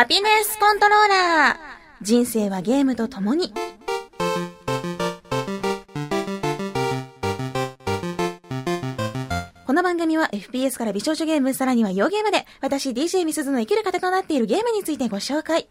[0.00, 1.56] ハピネスコントローラー。
[2.00, 3.52] 人生はゲームと共に。
[9.66, 15.68] この番組は FPS から美少女ゲーム、さらには洋ゲームで、私 DJ みすずの生きる糧となっているゲームについてご紹介。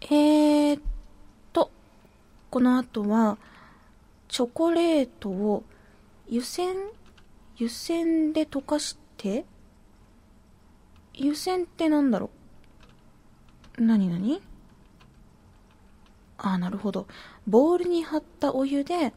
[0.00, 0.82] えーっ
[1.52, 1.70] と、
[2.50, 3.38] この後は、
[4.26, 5.62] チョコレートを
[6.28, 6.74] 湯煎
[7.58, 9.44] 湯煎で溶かして
[11.14, 12.33] 湯煎ってなんだろう？
[13.78, 14.40] なになに
[16.38, 17.06] ああ、なるほど。
[17.46, 19.12] ボウルに張ったお湯で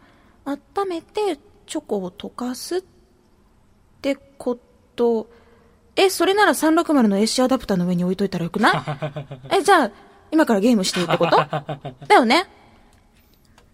[0.45, 2.83] 温めてチョコを溶かすっ
[4.01, 4.57] てこ
[4.95, 5.29] と。
[5.95, 8.71] え、それなら360の AC アダプターの上に置いといたらよくな
[9.49, 9.55] い？
[9.59, 9.91] え、じゃあ、
[10.31, 11.37] 今からゲームしていいってこと？
[12.07, 12.47] だよね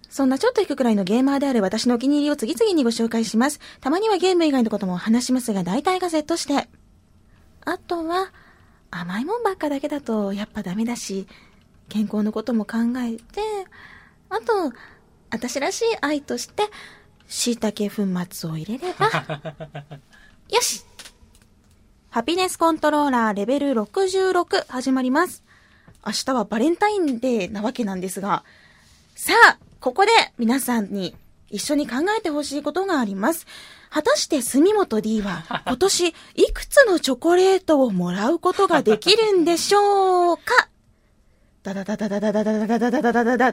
[0.10, 3.60] そんなちょっと引くくらいのゲーマーである私のお気に入りを次々にご紹介します。
[3.82, 6.70] たまにはゲーム以外のことも話しますが、大体がセットして。
[7.66, 8.32] あとは、
[8.96, 11.28] 甘いもんばっかだけだとやっぱダメだし、
[11.90, 13.24] 健康のことも考えて、
[14.30, 14.74] あと、
[15.32, 16.64] 私らしい愛として、
[17.28, 19.08] 椎茸粉末を入れれば、
[20.50, 20.86] よし
[22.12, 25.44] ハピネスコントローラーレベル66始まります。
[26.06, 28.44] 明日はバレンタインデーなわけなんですが、
[29.16, 31.16] さあ、ここで皆さんに
[31.50, 33.48] 一緒に考えてほしいことがあります。
[33.94, 40.70] 果たして住本 D は 今年いくつのチョコレートをもらうことができるんでしょうか？
[41.62, 43.50] ダダダダダダダダダダダダダダダ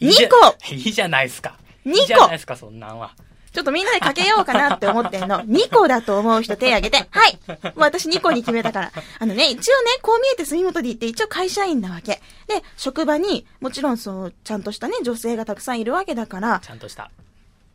[0.00, 1.56] いいじゃ二個いいじゃないですか。
[1.84, 3.14] 二個いいじゃないですか、そんなんは。
[3.52, 5.40] ちょっとみんなでかけようかなって思ってんの。
[5.40, 7.06] 2個だと思う人手挙げて。
[7.10, 7.38] はい。
[7.48, 8.92] もう私2個に決めたから。
[9.20, 12.20] あのね、一応ね、こう見えて住本 D って一応会社員なわけ。
[12.48, 17.12] で、職場に、もちろんそう、ちゃんとしたね、女性がたくさんいるわけだから、ちゃんとした。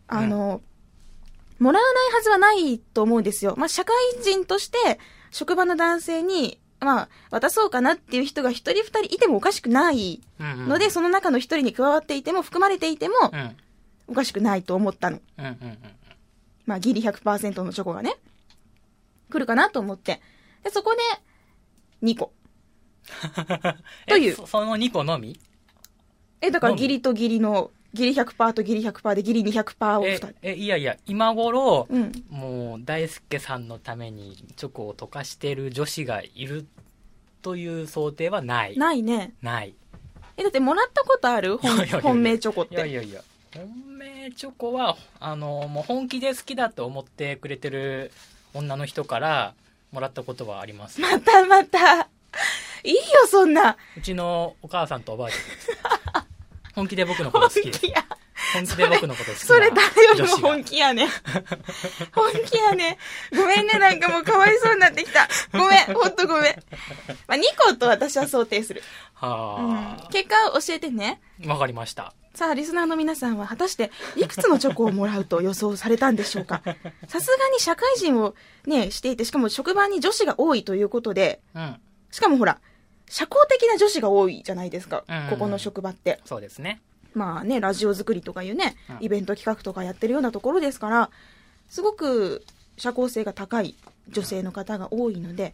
[0.09, 0.61] あの、
[1.59, 3.55] もらわないはずはないと思うんですよ。
[3.57, 4.99] まあ、社会人として、
[5.31, 10.67] 職場の男性に、まあ、渡そうかなっていう人が一人二人いてもおかしくないうんうん。
[10.69, 13.55] ので、その中の一人に加わっていても、含まれていてもう、ん。
[14.07, 15.19] おかしくないと思ったの。
[15.37, 15.77] うんうんうん。
[16.65, 18.15] まあ、ギリ100%のチョコがね、
[19.29, 20.21] 来るかなと思って。
[20.63, 21.01] で、そこで、
[22.07, 22.31] 2個。
[24.07, 25.39] というえそその2個のみ？
[26.41, 32.11] え、だからギリとギリの、ギリ100%とギリ100%でギリ200%を2え人。、え、いやいや、今頃、うん。
[32.29, 36.67] もう、大輔さんのためにチョコを溶かしてる女子がいる
[37.41, 38.77] という想定はない。
[38.77, 39.33] ないね。
[39.41, 39.73] ない。
[40.37, 41.57] え、だってもらったことある？
[41.57, 42.95] 本命チョコっいやいて。
[42.97, 43.21] やいや、
[43.55, 48.11] 本命チョコは、あの、もう本気で好きだと思ってくれてる
[48.53, 49.53] 女の人から
[49.91, 51.01] もらったことはあります。
[51.01, 52.07] またまた。
[52.83, 53.75] いいよ、そんな。
[53.97, 55.69] うちのお母さんとおばあちゃんです。
[56.79, 57.93] 本気で僕のこと好き。
[58.53, 61.09] 本気で僕のこと好きなそれ誰よりも本気やね。
[62.13, 62.97] 本気やね。
[63.35, 65.27] ごめんね、なんかもうかわいそうになってきた。
[65.51, 66.55] ごめん、ほんとごめん。
[67.27, 68.81] まあ、2個と私は想定する。
[69.21, 70.07] うんは。
[70.09, 71.19] 結果を教えてね。
[71.45, 72.13] あ、わかりました。
[72.33, 76.61] さあ、リスナーの皆さんは果たしていくつのチョコをもらうと予想されたんでしょうか？
[77.09, 78.35] さすがに社会人を
[78.65, 81.75] ね、していて、しかも職場に女子が多いということで、うん。
[82.11, 82.59] しかもほら、
[83.09, 85.27] 社交的な女子が多いじゃないですかうん。
[85.31, 86.21] ここの職場って。
[86.25, 86.79] そうですね。
[87.13, 91.09] まあね、ラジオ作りとかいうねうん、イベント企画とかやってるようなところですから、
[91.67, 92.45] すごく
[92.77, 93.75] 社交性が高い
[94.09, 95.53] 女性の方が多いので、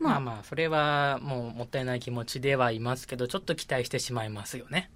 [0.00, 4.90] まあ、まあまあ、それはもうもったいない気持ちではいますけど、ちょっと期待してしまいますよね。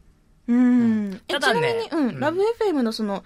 [0.48, 1.20] うん。
[1.28, 3.22] えただねちなみに、うん、うんラブ FM のその、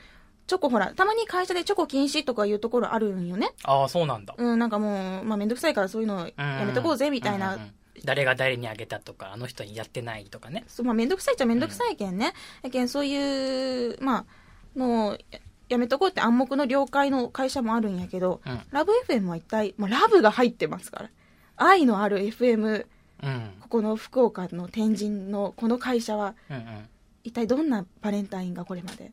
[0.49, 3.53] チョコほら、たまに会社でチョコ禁止とかいうところあるんよね。
[3.65, 4.35] ああ、そうなんだ。
[4.37, 7.73] うん、なんかもう、まあめんどくさいからそういうのやめとこうぜ、みたいなうんうんうん
[8.05, 10.65] 誰が誰にあげたとか、あの人にやってないとかね。
[10.69, 12.33] そう、まあ、めんどくさいっちゃめんどくさいけんね。
[12.63, 21.11] やけん、そういう、まあ、の、ややめとこうって暗黙の了解の会社もあるんやけど、うんラブ FM は一体、まあ、ラブが入ってますから。
[21.57, 22.87] 愛のある FM、
[23.23, 23.51] うん。
[23.61, 26.89] ここの福岡の天神のこの会社は、うんうん。
[27.25, 29.13] 一体どんなバレンタインがこれまで？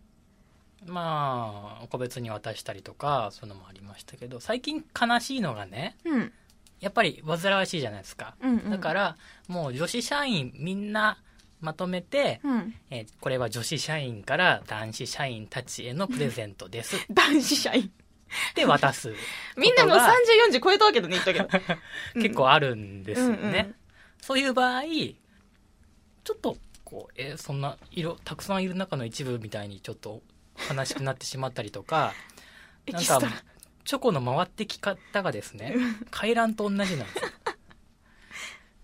[0.86, 6.34] まあ、個別に渡したりとか、そういうのもありましたけど、最近悲しいのがね、うん。
[6.80, 8.36] やっぱり煩わしいじゃないですか。
[8.42, 8.72] うん、うん。
[8.72, 9.18] だから、
[9.48, 11.18] もう女子社員みんな
[11.62, 12.76] まとめて、うん。
[12.90, 17.92] えーこれは女子社員から男子社員たちへのプレゼントですっ 男子社員。
[18.54, 19.14] て渡す。
[19.58, 20.14] みんなもうことが
[20.52, 21.76] 30、40超えたわけどね、言ったけど。
[22.22, 23.36] 結構あるんですよね。
[23.36, 23.76] うんうん
[24.22, 30.22] そういう場合、ちょっと、こう、えーそんな、色、たくさんいる中の一部みたいにちょっと
[30.70, 32.14] 悲しくなってしまったりとか、
[32.92, 33.20] なんか
[33.90, 35.74] チョコの回ってき方がですね、
[36.12, 37.06] 回覧と同じなんですよ。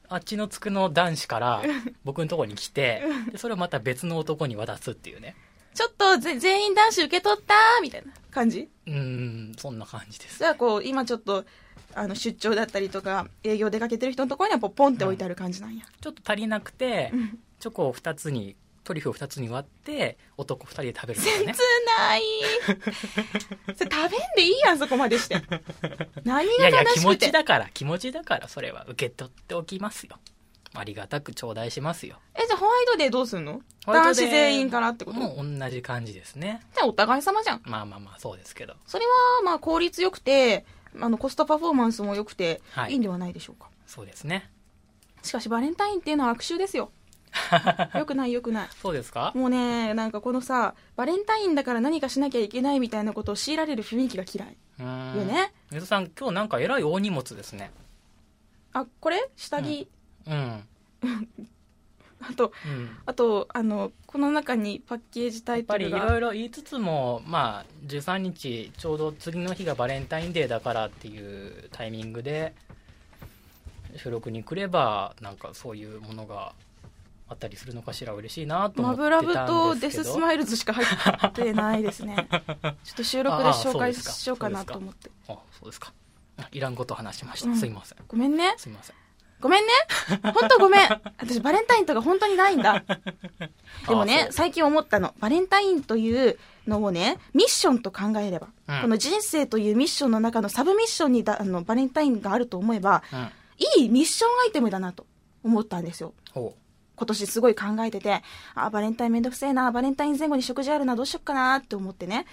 [0.10, 1.62] あっちのつくの男子から
[2.04, 5.36] 僕のところに来て、でそれをまた別の男に渡すっていうね。
[5.76, 7.54] ちょっとぜ全員男子受け取った？
[7.84, 8.68] みたいな感じ？
[8.88, 10.40] うーん、そんな感じです。
[10.40, 11.46] じゃあこう、今ちょっと、
[11.94, 18.56] あの出張だったりとか営業出かけてる人のところにはポポンって置いてある感じなんや、ちょっと足りなくてうんチョコを2つに
[18.86, 21.54] トリュフを2つに割って男2人で食べるとか切ね
[21.98, 22.22] ない。
[23.76, 25.42] それ食べんでいいやんそこまでして。
[26.24, 30.18] 何いやいや気持ちだから気持ちだからそれは受け取っておきますよ。
[30.78, 32.20] ありがたく頂戴しますよ。
[32.36, 33.62] えじゃあホワイトデーどうすんの？
[33.88, 35.20] 男子全員からってこと？
[35.20, 36.62] もう同じ感じですね。
[36.76, 37.62] じゃあお互い様じゃん。
[37.66, 38.76] まあまあまあそうですけど。
[38.86, 39.12] それは
[39.44, 40.66] まあ効率よくて
[41.02, 42.92] あのコストパフォーマンスも良くてはい。
[42.92, 44.52] いいんではないでしょうか、そうですね。
[45.24, 46.92] しかしバレンタインっていうのは悪臭ですよ
[47.98, 48.70] よくないよくない。
[48.82, 49.32] そうですか？
[49.36, 54.58] もうねなんかこのさバレンタインだから何かしなきゃいけないみたいなことを強いられる雰囲気が嫌い。
[55.18, 55.54] よね？
[55.72, 57.72] 水戸さん今日なんかえらい大荷物ですね。
[58.74, 59.30] あこれ？
[59.36, 59.88] 下着、
[60.28, 60.64] うん。
[62.22, 62.98] あとうん。
[63.06, 72.54] あとあのこの中にパッケージタやっぱりいイトルがろいろ言いつつもまあ13日ちょうど次の日がバレンタインデーだからっていうタイミングで
[73.98, 76.54] 収録に来ればなんかそういうものが
[77.28, 80.86] あったりするのかしら嬉しいなと思ってマブラブたとデんですけどススマイルズしか入
[81.28, 82.28] ってないですね。
[82.30, 85.10] ちょっと収録で紹介しようかなと思って。
[85.28, 85.92] あそうですか。
[86.38, 87.58] あいらんこと話しました、うん。
[87.58, 87.98] すいません。
[88.08, 88.54] ごめんね。
[88.58, 88.96] すいません。
[89.42, 89.72] ごめんね。
[90.34, 90.90] 本当ごめん。
[91.18, 92.84] 私バレンタインとか本当にないんだ。
[93.88, 95.16] でもね最近思ったの。
[95.20, 96.38] バレンタインという
[96.68, 98.82] のをねミッションと考えれば、うん。
[98.82, 103.32] この人生というミッションの中のサブミッションにだあのバレンタインがあると思えばうん。
[103.80, 105.08] いいミッションアイテムだなと
[105.44, 106.14] 思ったんですよ。
[106.34, 106.56] ほ
[106.96, 108.22] 今年すごい考えてて、
[108.54, 112.26] あ、バレンタインめんどくせえな、バレンタイン前後に食事あるな、どうしよっかなって思ってね。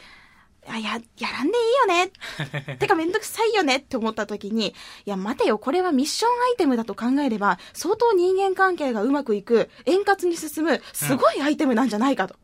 [0.68, 2.12] あや、やらんでいいよね。
[2.78, 3.76] てかめんどくさいよね。
[3.78, 4.74] って思った時に、い
[5.10, 12.36] や、待てよ、これはミッションアイテムだと考えれば、相当人間関係がうまくいく、円滑に進む、すごいアイテムなんじゃないかと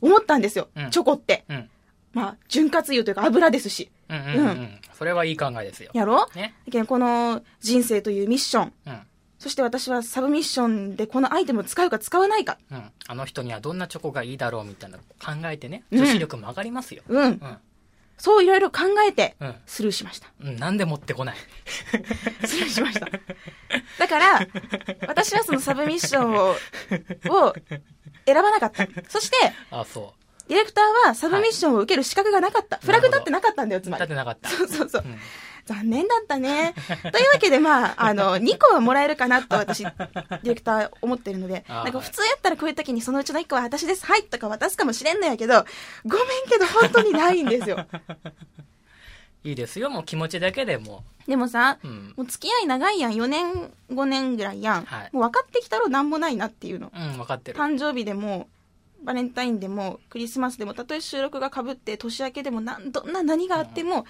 [0.00, 0.68] 思ったんですよ。
[0.74, 0.90] うん。
[0.90, 1.44] チョコって。
[1.48, 1.70] うん。
[2.12, 3.90] まあ、潤滑油というか油ですし。
[4.08, 5.90] うんうんそれはいい考えですよ。
[5.92, 6.54] やろね。
[6.86, 9.00] この人生というミッション、うん
[9.38, 12.58] そして私はサブミッションでこのアイテムを使うか使わないか。
[12.70, 17.22] うん、あの人にはどんなチョコがいいだろうみたいなの考えてねうん女子力も上がりますよ、うん。
[17.24, 17.58] うん
[18.18, 20.28] そういろいろ考えて、うんスルーしました。
[20.40, 21.36] うん、なんで持ってこない？
[22.46, 23.08] 失礼しました。
[23.98, 24.46] だから、
[25.06, 26.56] 私はそのサブミッションを、
[27.48, 27.54] を
[28.24, 28.86] 選ばなかった。
[29.10, 29.36] そして、
[29.70, 30.14] あそ
[30.48, 32.78] ディレクターはサブミッションを受ける資格がなかった。
[32.78, 34.02] フラグ立ってなかったんだよ、つうまり。
[34.02, 35.08] 立ってなかったそうそうそうう。
[35.08, 35.18] ん
[35.66, 36.74] 残念だったね。
[37.12, 45.64] というわけで、まあ、あの、2個はもらえるかなと私、ディレクター思ってるので、なんか普通やったらこういう時にそのうちの1個は私です、はいとか渡すかもしれんのやけど、
[46.04, 47.84] ごめんけど本当にないんですよ。
[49.42, 49.90] いいですよ。
[49.90, 51.04] もう気持ちだけでも。
[51.26, 52.14] でもさ、う、うん。
[52.16, 54.84] もう付き合い長いやん、4年、5年ぐらいやん。
[54.84, 55.10] はい。
[55.12, 56.92] もう分かってきたらなんもないなっていうの。
[56.94, 57.58] うん、分かってる。
[57.58, 58.48] 誕生日でも、
[59.02, 64.04] バレンタインでも、クリスマスでも、たとえ収録がかぶって、年明けでもなん、どんな何があっても、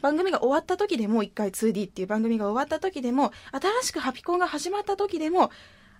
[0.00, 5.50] 番組が終わった時でも、一回 2D っていう番組が終わった時でも、新しくハピコンが始まった時でも、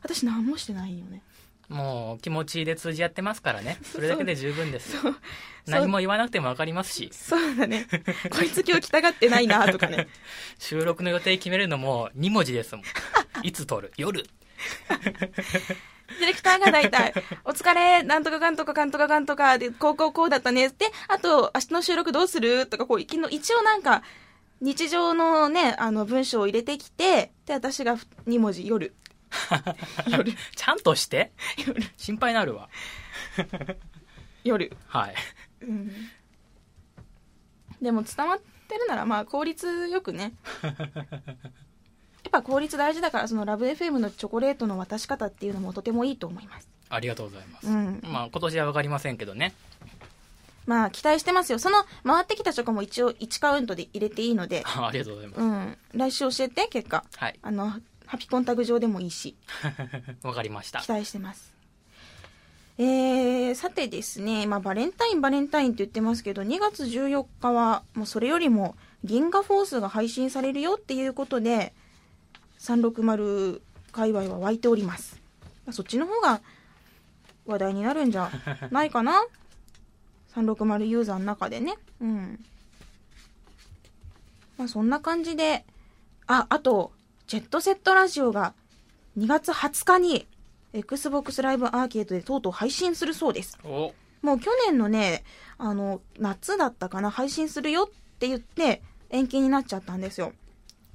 [0.02, 1.22] 私何もしてないよね。
[1.68, 3.78] もう気持ちで通じ合ってますからね。
[3.84, 4.96] それだけで十分です
[5.66, 7.10] 何も言わなくても分かりますし。
[7.12, 7.86] そうだね。
[8.30, 10.08] こいつ今日来たがってないなとかね。
[10.58, 12.84] 収録の予定決めるのも2文字ですもん。
[13.46, 13.92] いつ撮る？
[13.98, 14.24] 夜
[16.08, 17.12] ディレクターが大体、
[17.44, 20.68] お疲れ、なんとかかんとかかんとかかんとか、で、こうこうこうだったね。
[20.70, 22.66] で、あと、明日の収録どうする？
[22.66, 24.02] とか、こう、一一応なんか、
[24.60, 27.96] 日常のね、あの、文章を入れてきて、で、私が
[28.26, 28.94] 2文字、夜。
[30.10, 31.32] 夜、ちゃんとして？
[31.66, 32.68] 夜、心配になるわ
[34.44, 34.72] 夜。
[34.86, 35.14] はい
[35.60, 35.92] うん。
[37.82, 40.32] でも伝わってるなら、まあ、効率よくね。
[42.28, 46.68] やっぱ効率大事だから、そのラブ FM のチョコレートの渡し方っていうのもとてもいいと思います。
[46.90, 48.00] ありがとうございます、うん。
[48.04, 49.54] まあ今年は分かりませんけどね
[50.66, 51.58] まあ、期待してますよ。
[51.58, 55.78] その、回ってきたチョコも一応1カウントで入れていいので、 ありがとうございます、うん。
[55.94, 57.04] 来週教えて、結果。
[57.16, 57.72] はいあの、
[58.04, 59.34] ハピコンタグ上でもいいし、
[60.20, 61.54] 分かりました期待してます。
[62.76, 71.72] えー、さてですね、まあ、バレンタイン、バレンタインって言ってますけど、2月14日は、もうそれよりも、銀河フォースが配信されるよっていうことで、
[72.58, 73.60] 360
[73.92, 75.20] 界隈は湧いております。
[75.64, 76.40] まあそっちの方が
[77.46, 78.30] 話題になるんじゃ
[78.70, 79.24] ないかな
[80.34, 81.74] ?360 ユーザーの中でね。
[82.00, 82.44] うん。
[84.56, 85.64] まあそんな感じで、
[86.26, 86.92] あ、あと、
[87.26, 88.54] ジェットセットラジオが
[89.18, 90.26] 2月20日に
[90.72, 93.58] Xbox ライブアーケードでとうとう配信するそうです。
[93.64, 95.24] おもう去年のね、
[95.58, 97.88] あの、夏だったかな、配信するよっ
[98.18, 100.32] て言って延期になっちゃったんですよ。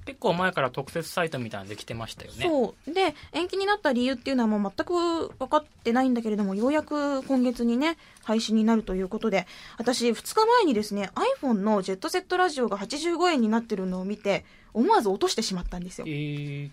[0.05, 2.93] 結構前から特設サイトみたいなのできてましたよねそう。
[2.93, 11.09] で、延期になった理由っていうのはもう全く分かってないんだけれども、ようやく今月にね、配信になるということで、私2日前にですね、
[11.41, 16.11] iPhone のジェットセットラジオが85円になってるのを見て、思わず落としてしまったんですよえ。
[16.11, 16.69] ー、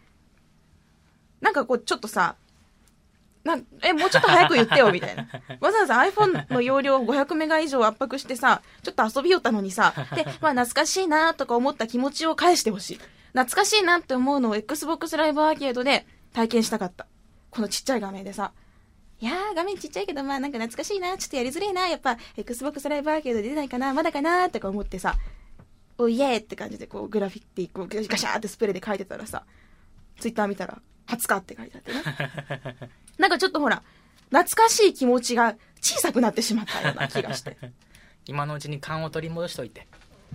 [1.40, 2.36] なんかこう、ちょっとさ、
[3.44, 5.26] なんえ、もうちょっと早く言ってよ、みたいな。
[5.60, 13.00] わざわざ iPhone の容量500メガ以上圧迫してさ、ちょっと遊びよったのにさ、で、まあ懐かしいなとか思った気持ちを返してほしい。
[13.32, 17.06] 懐かしいなって思うのを Xbox ライブアーケードで体験したかった。
[17.50, 18.52] このちっちゃい画面でさ。
[19.20, 25.16] いやー、画面ちっちゃいけど、まあなんか懐かしいな、ちょっとやりづれえな、やっぱ Xbox ライブアーケード出ないかな、まだかな、とか思ってさ、
[25.98, 29.44] おいえーって感じでこうグラフィッティこうガシャーってスプレーで書いてたらさ、
[30.18, 32.90] ツイッター見たら、20日って書いてあってね。
[33.18, 33.82] なんかちょっとほら、
[34.30, 37.58] 懐かしい気持ちが小さくなってしまったような気がして。
[38.26, 39.86] 今のうちに勘を取り戻しといて。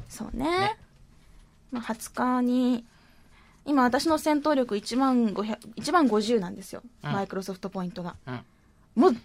[0.09, 0.45] そうね。
[0.45, 0.77] ね
[1.75, 2.85] まあ、20日に、
[3.65, 6.81] 今私の戦闘力1万500、1万50なんですよ。
[7.03, 8.15] うんマイクロソフトポイントが。
[8.27, 8.41] うん。
[8.95, 9.15] もう、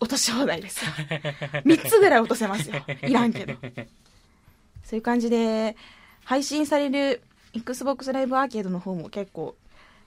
[0.00, 0.90] 落とし放題ですよ。
[1.64, 2.84] 3つぐらい落とせますよ。
[3.02, 3.54] いらんけど。
[4.84, 5.76] そういう感じで、
[6.24, 7.22] 配信される
[7.54, 9.56] Xbox ライブアーケードの方も結構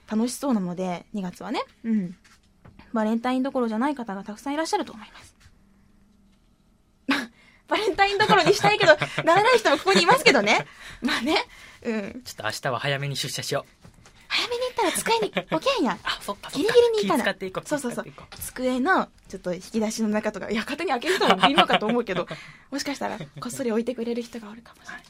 [0.08, 1.62] 楽しそうなので、2月はね。
[1.84, 2.16] うん。
[2.92, 5.36] バレンタインどころじゃない方がたくさんいらっしゃると思います。
[7.68, 10.66] バレンタインどころにしたいけど、ならない人もここにいますけどね。
[11.02, 11.44] まあね。
[11.82, 12.22] うん。
[12.24, 13.88] ちょっと明日は早めに出社しよう。
[14.28, 15.98] 早めに行ったら机に置けんやん。
[16.04, 16.76] あ、そっかそギリっか。
[16.76, 17.68] ギリに行かな気使っていこう。
[17.68, 22.26] そうそうそう気使っていこ机のちょっと引き出しの中とか、いや、勝手に開ける人もいるのかと思うけど、
[22.70, 25.04] もしかしたらこっそり置いてくれる人がおるかもしれない。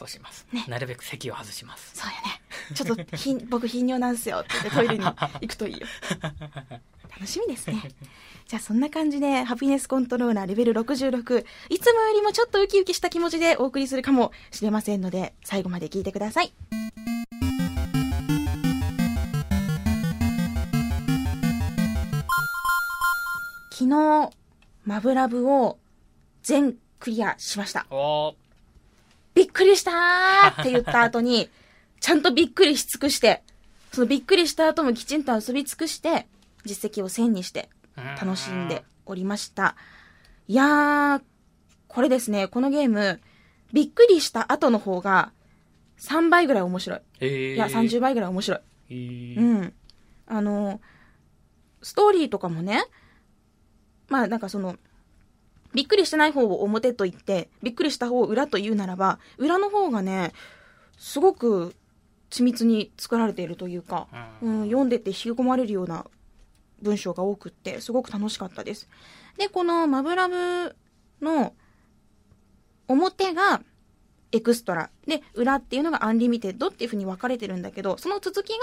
[0.00, 0.46] そうします。
[0.50, 1.90] ねなるべく席を外します。
[1.94, 2.40] そうよね。
[2.74, 5.86] ちょっとひん、 僕頻尿なんすよって言ってトイレに 行くといいよ。
[7.10, 7.82] 楽しみですね。
[8.46, 16.52] じゃあそんな感じで、ハピネスコントローラーレベル66、いつもよりもちょっとウキウキした気持ちでお送りするかもしれませんので、最後まで聞いてください。
[23.70, 24.30] 昨日、
[24.86, 25.78] マブラブを
[26.42, 27.86] 全クリアしました。
[27.90, 28.34] おー、
[29.34, 31.48] びっくりしたーって言った後に、
[32.00, 33.42] ちゃんとびっくりし尽くして、
[33.92, 36.26] そのびっくりした後もきちんと遊び尽くして、
[36.64, 37.68] 実績を1000にして
[38.20, 39.76] 楽しんでおりました。
[40.48, 41.22] いやー、
[41.88, 43.20] これですね、このゲーム、
[43.72, 45.32] びっくりした後の方が
[45.98, 47.00] 3倍ぐらい面白い。
[47.20, 48.60] えー、いや、30倍ぐらい面白い。
[48.90, 49.74] えーうん。
[50.26, 50.80] あの、
[51.82, 52.84] ストーリーとかもね、
[54.08, 54.76] まあなんかその、
[55.74, 60.32] びっくりしてない方を表と言って、びっくりした方を裏と言うならば、裏の方がね、
[60.98, 61.74] すごく
[62.30, 64.08] 緻密に作られているというか、
[64.42, 66.06] うん、読んでて引き込まれるような
[66.82, 68.88] 文章が多くって、すごく楽しかったです。
[69.36, 70.74] で、このマブラブ
[71.22, 71.54] の
[72.88, 73.62] 表が
[74.32, 74.90] エクストラ。
[75.06, 78.56] で、裏っていうのがアンリミテッドっていう風に分かれてるんだけど、その続きが、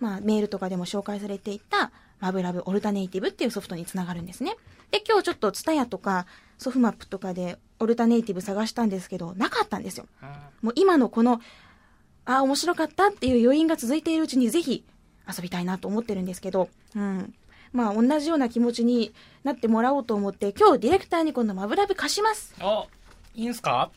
[0.00, 4.56] まあ、メールとかでも紹介されていた、マブラヴオルタネイティヴっていうソフトにつながるんですね。
[4.90, 6.26] で、今日ちょっとツタヤとか
[6.58, 10.06] ソフマップとかでオルタネイティヴ探したんですけど、なかったんですよ。
[10.22, 10.28] うん
[10.62, 11.40] もう今のこの、
[12.26, 14.84] ああ、面白かったっていう余韻が続いているうちにぜひ
[15.26, 17.34] 遊びたいなと思ってるんですけど、うん。
[17.72, 22.54] まあ、同じような気持ちになってもらおうと思って、今日ディレクターに今度マブラヴ貸します。
[22.60, 22.88] お、
[23.34, 23.90] いいんすか？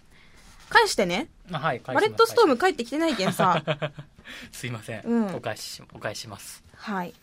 [0.69, 1.27] 返してね。
[1.51, 3.61] あはい、返しバレットストーム帰ってきてないけんさ。
[4.53, 7.13] すいません、うんお返ししお返ししますはい。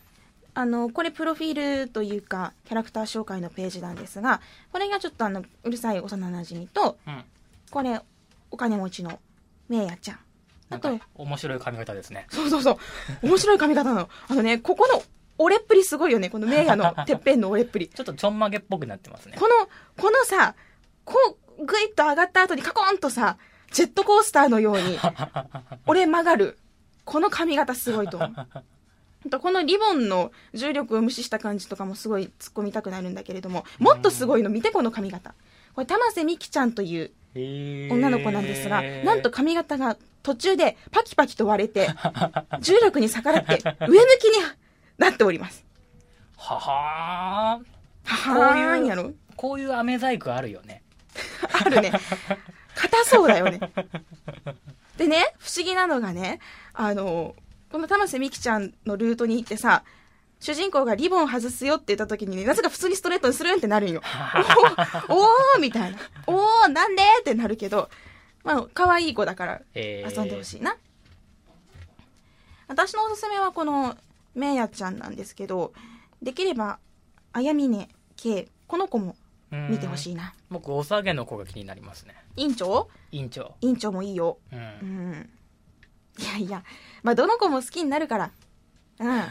[0.54, 4.40] あの、これプロフィールというか、キャラクター紹介のページなんですが、
[4.72, 7.24] これがちょっとあの、うるさい幼馴染と、うん
[7.70, 8.00] これ、
[8.50, 9.20] お金持ちの
[9.68, 10.18] メイヤちゃん。
[10.70, 12.76] あと面白い髪型ですねそうそうそう。
[13.26, 14.08] 面白い髪型なの。
[14.28, 15.02] あのね、ここの
[15.38, 16.30] 折れっぷりすごいよね。
[16.30, 17.88] このメイヤの てっぺんの折れっぷり。
[17.88, 20.54] ちょっとちょんまげっぽくなってますねこの、このさ、
[21.04, 21.14] こ
[21.58, 23.36] う、ぐいっと上がった後にカコーンとさ、
[23.72, 24.98] ジェットコースターのように、
[25.86, 26.58] 折れ曲がる。
[27.04, 28.64] この髪型すごいと思う。
[29.40, 35.34] このリボンの重力を無視した感じとかもすごい突っ込みたくなるんだけれども、もっとすごいの見てこの髪型。
[35.74, 37.10] これ、玉瀬美希ちゃんという
[37.92, 41.88] 女の子なんですが、なんと髪型が途中でパキパキと割れて、
[42.60, 44.42] 重力に逆らって上向きに
[44.98, 45.64] なっております。
[46.36, 50.82] ははーはこういうはーんやろこういう飴細工あるよね
[51.52, 51.92] あるね。
[52.74, 53.60] 硬そうだよね。
[54.96, 56.40] でね、不思議なのがね、
[56.72, 57.34] あの、
[57.70, 59.84] この玉瀬美希ちゃんのルートに行ってさ、
[60.40, 64.00] 主人公がリボン外すよって言った時にね、なぜか普通にストレートにするんってなるんよ。
[65.08, 65.98] お おーみたいな。
[66.26, 67.02] おーなんで？
[67.20, 67.90] ってなるけど、
[68.42, 70.76] まあ、可愛い子だからえー遊んでほしいな。
[72.68, 73.96] 私のおすすめはこの、
[74.34, 75.72] めいやちゃんなんですけど、
[76.22, 76.78] できれば、
[77.32, 79.16] あやみね、けい、この子も
[79.50, 80.34] 見てほしいいな。
[80.50, 82.88] 僕お下げの子が気になりますね院長？
[83.12, 84.38] 院長院長もいいよ。
[84.52, 85.30] うん、うん。
[86.44, 86.62] いや
[87.02, 88.30] まあ、どの子も好きになるから。
[88.98, 89.08] うん。
[89.08, 89.24] や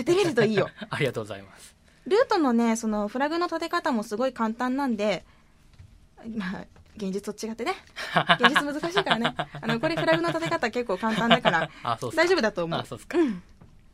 [0.00, 0.68] ってみるといいよ。
[0.90, 1.74] ありがとうございます
[2.06, 5.24] ルートのね、そのフラグの立て方もすごい簡単なんで、
[6.36, 6.64] まあ、
[6.96, 7.74] 現実と違ってね。
[8.40, 9.34] 現実難しいからね。
[9.36, 12.84] あの、これフラグの立て方結構簡単だから、 あ、そう大丈夫だと思うあ、。
[12.84, 13.18] そうっすか。
[13.18, 13.42] うん。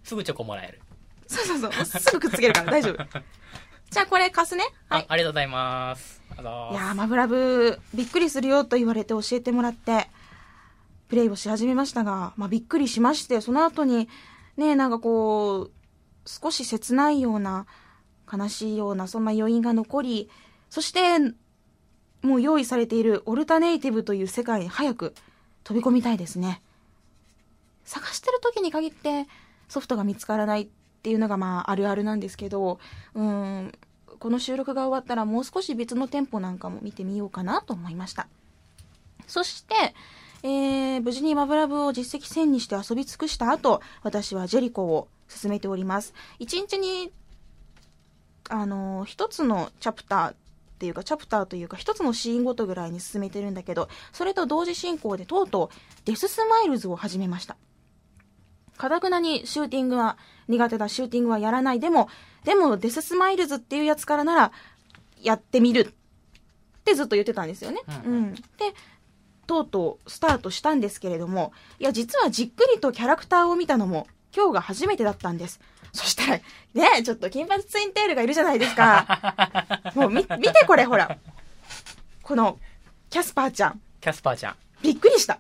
[0.02, 0.80] すぐチョコもらえる。
[1.26, 1.85] そうそうそう。
[1.85, 3.04] すぐくっつけるから大丈夫。
[3.90, 4.64] じゃあこれ貸すね。
[4.88, 5.02] はい。
[5.02, 6.23] あありがとうございます。
[6.37, 10.09] いやー、マブラブ、びっくりするよと言われて教えてもらって、
[11.08, 14.08] プレイをし始めましたが、まあ、びっくりしまして、その後に、
[14.56, 15.70] ね、なんかこう、
[16.26, 17.66] 少し切ないような、
[18.32, 20.30] 悲しいような、そんな余韻が残り、
[20.70, 21.34] そして、
[22.23, 25.14] もう用意されているオルタネイティブという世界に早く
[25.62, 26.62] 飛び込みたいですね。
[27.84, 29.26] 探してる時に限って
[29.68, 30.68] ソフトが見つからないっ
[31.02, 32.78] ていうのがまああるあるなんですけど、
[33.14, 33.73] うん、
[34.18, 38.26] この収録が終わったらもう少し別の店舗なんかも見てみようかなと思いました。
[39.26, 39.75] そして、
[40.44, 46.12] えー、無事にマブラブを実績1000にして遊び尽くした後、私はジェリコを進めております。
[46.38, 47.10] 一日に、
[48.50, 50.34] あのー一つのチャプターっ
[50.78, 57.56] ていうか、チャプターというか、一つのシーンごとぐらいに進めてるんだけど、それと同時進行でとうとうデススマイルズを始めました。
[58.76, 61.80] かたくなにシューティングは苦手だ、シューティングはやらない。
[61.80, 62.10] でも、
[62.44, 64.52] でもデススマイルズっていうやつからなら、
[65.22, 65.94] やってみる
[66.80, 67.80] ってずっと言ってたんですよね。
[68.04, 68.34] うんうん。
[68.34, 68.42] で、
[69.44, 75.60] とうとうスタートしたんですけれども、いや、実はじっくりとキャラクターを見たのも、今日が初めてだったんです。
[75.92, 76.40] そしたら、
[76.74, 79.42] ねちょっと金髪ツインテールがいるじゃないですか。
[79.94, 81.18] もうみ、見てこれ、ほら。
[82.22, 82.58] この、
[83.10, 83.80] キャスパーちゃん。
[84.00, 84.56] キャスパーちゃん。
[84.82, 85.38] びっくりした。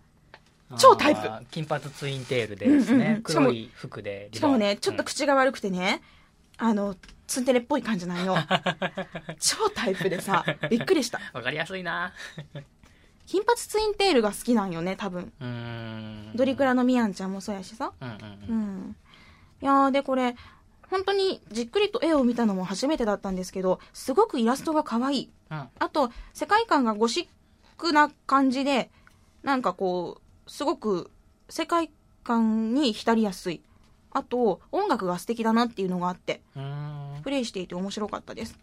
[0.78, 6.02] 超タイプ金髪ツインテールでですね、うんうん黒い服でしかもね、ちょっと口が悪くてね、
[6.56, 6.96] あの、
[7.26, 8.36] ツンデレっぽい感じなんよ。
[9.40, 11.20] 超タイプでさ、びっくりした。
[11.32, 12.12] わかりやすいな
[13.26, 15.32] 金髪ツインテールが好きなんよね、多分。
[16.34, 17.92] ドリクラのミアンちゃんもそうやしさ。
[18.00, 18.56] うんうんううん
[18.90, 18.96] ん。
[19.62, 20.36] いやーで、これ、
[20.90, 25.30] 本当にじっくりと絵を見たのも初めてだったんですけど、すごくイラストが可愛い。
[25.50, 27.26] うんあと、世界観がゴシッ
[27.76, 28.90] クな感じで、
[29.42, 31.10] なんかこう、すごく
[31.48, 31.90] 世界
[32.22, 33.62] 観に浸りやすい。
[34.10, 38.56] あと、音楽が素敵だなっていうのがあって、うーんプレイしていて面白かったです。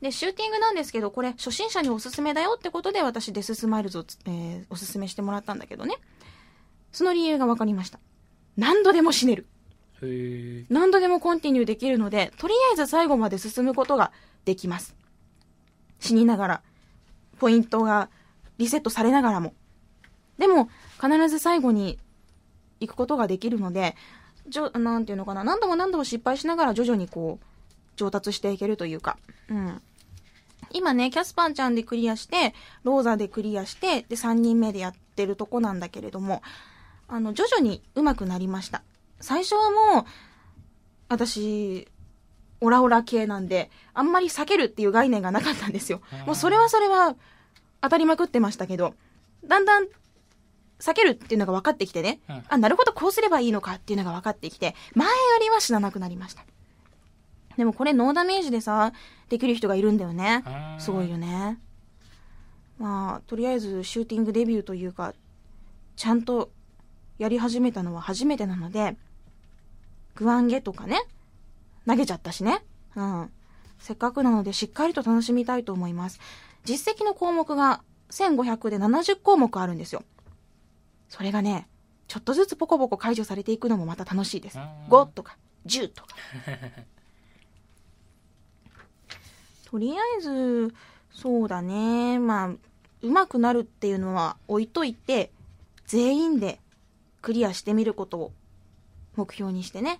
[0.00, 5.96] で、シューティングなんですけど、これ、初心者におすすめだよってことで、私、デススマイルズをつ、えーおすすめしてもらったんだけどね。
[6.92, 7.98] その理由が分かりました。
[8.56, 9.46] 何度でも死ねる。
[10.68, 14.12] 何度でもコンティニューできるので、とりあえず最後まで進むことが
[14.44, 14.94] できます。
[16.00, 16.62] 死にながら、
[17.38, 18.10] ポイントが
[18.58, 19.54] リセットされながらも。
[20.38, 20.68] でも、
[21.00, 21.98] 必ず最後に
[22.80, 23.96] 行くことができるので、
[24.48, 27.46] じょ、なんていうのかな、何度も何度も失敗しながら徐々にこう、
[27.96, 29.82] 上達していけるというか、うん。
[30.70, 36.42] 今ね、キャスパンちゃんでクリアして、ローザでクリアして、で、3人目でやってるとこなんだけれども、
[37.08, 38.82] あの、徐々に上手くなりました。
[39.20, 40.04] 最初はもう、
[41.08, 41.88] 私、
[42.60, 46.00] オラオラ系なんで、あんまり避けるっていう概念がなかったんですよ。
[46.26, 47.14] もうそれはそれは
[47.80, 48.94] 当たりまくってましたけど、
[49.44, 49.86] だんだん
[50.80, 56.44] 避けるっていうのが分かってきてね、うんあ、なるほどこうすればいいのかっていうのが分かってきて、前よりは死ななくなりました。
[57.56, 58.92] でもこれノーダメージでさ、
[59.28, 60.44] できる人がいるんだよね。
[60.46, 61.58] うんすごいよね。
[62.78, 65.14] まあ、とりあえずシューティングデビューというか、
[65.96, 66.50] ちゃんと
[67.18, 68.96] やり始めたのは初めてなので、
[70.14, 71.02] グワンゲとかね、
[71.86, 72.62] 投げちゃったしね。
[72.94, 73.30] うん。
[73.78, 76.20] せっかくなのでしっかりと楽しみたいと思います。
[76.64, 80.02] 実績の項目が1500で70項目あるんですよ。
[81.08, 81.68] それがね、
[82.08, 84.58] ちょっとずつポコポコ解除されていくのもまた楽しいです。
[84.58, 86.16] うん5とか10とか。
[89.66, 90.74] とりあえず、
[91.10, 92.18] そうだね。
[92.18, 92.50] まあ、
[93.02, 95.30] 上手くなるっていうのは置いといて、
[95.86, 96.58] 全員で
[97.20, 98.32] クリアしてみることを
[99.16, 99.98] 目標にしてね、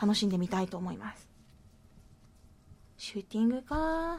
[0.00, 1.28] 楽しんでみたいと思います。
[2.96, 4.18] シューティングか。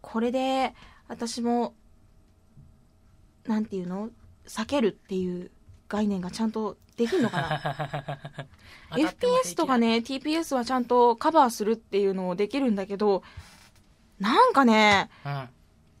[0.00, 0.74] これで、
[1.06, 1.74] 私も、
[3.46, 4.10] なんていうの？
[4.46, 5.50] 避けるっていう
[5.88, 7.40] 概念がちゃんとできるのか
[8.90, 8.96] な？
[8.96, 13.22] FPS とかね、TPS はちゃんとカバーするっていうのをできるんだけど、
[14.18, 15.48] なんかね、うん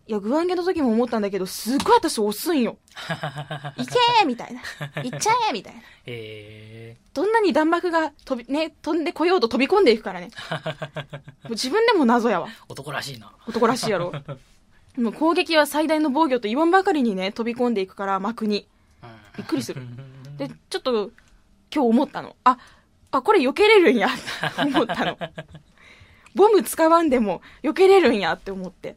[0.08, 2.78] いや、グワンゲの時も思ったんだけど、すっごい私押すんよ。
[3.76, 5.02] いけーみたいな。
[5.02, 5.82] いっちゃえみたいな。
[7.12, 10.30] どんなに弾幕が飛び、ね、飛んでこようと飛び込んでいくからね。
[11.44, 12.48] もう自分でも謎やわ。
[12.70, 14.14] 男らしいな男らしいやろ。
[14.96, 18.66] もう攻撃は最大の防御と言わんばかりにね、飛び込んでいくから、幕に。
[19.36, 19.82] びっくりする。
[20.38, 21.10] で、ちょっと、
[21.74, 22.36] 今日思ったの。
[22.44, 22.58] あ、
[23.10, 24.10] あ、これ避けれるんや、っ
[24.54, 25.18] て思ったの。
[26.34, 28.96] ボム使わんでも避けれるんやって思って。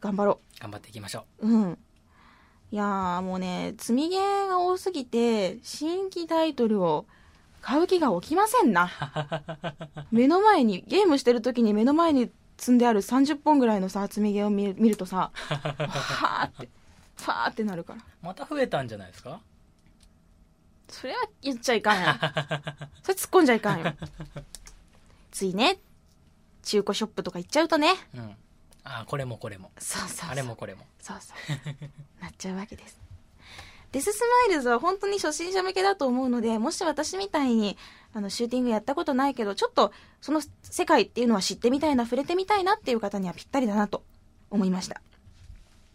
[0.00, 1.48] 頑張ろ頑張っていきましょう。
[1.48, 1.78] うん。
[2.70, 7.06] いやーもうね、積みゲーが多すぎて、新規タイトルを
[7.62, 8.90] 買う気が起きませんな。
[10.12, 16.68] 目の前に、ゲームしてる時に目の前に積んである30本ぐらいのさ積み毛を見る見るとさはーって
[17.18, 18.00] ファーってなるから。
[18.22, 19.40] また増えたんじゃないですか？
[20.88, 22.18] それは言っちゃいかんやん
[23.02, 23.92] それ突っ込んじゃいかんよ。
[25.30, 25.78] ついね
[26.62, 27.92] 中古ショップとか行っちゃうとね。
[28.14, 28.36] うん。
[28.84, 29.70] あこれもこれも。
[29.78, 30.30] そうそうそう。
[30.30, 30.84] あれもこれも。
[31.00, 32.22] そうそう。
[32.22, 32.98] なっちゃうわけです。
[33.92, 37.78] デススマイルズは本当に初心者向けだと思うのでもし私みたいに
[38.12, 44.04] あのシューティングやったことないけどちょっとその世界っていうのは知ってみたいな触れてみたいなっていう方にはぴったりだなと
[44.50, 45.00] 思いました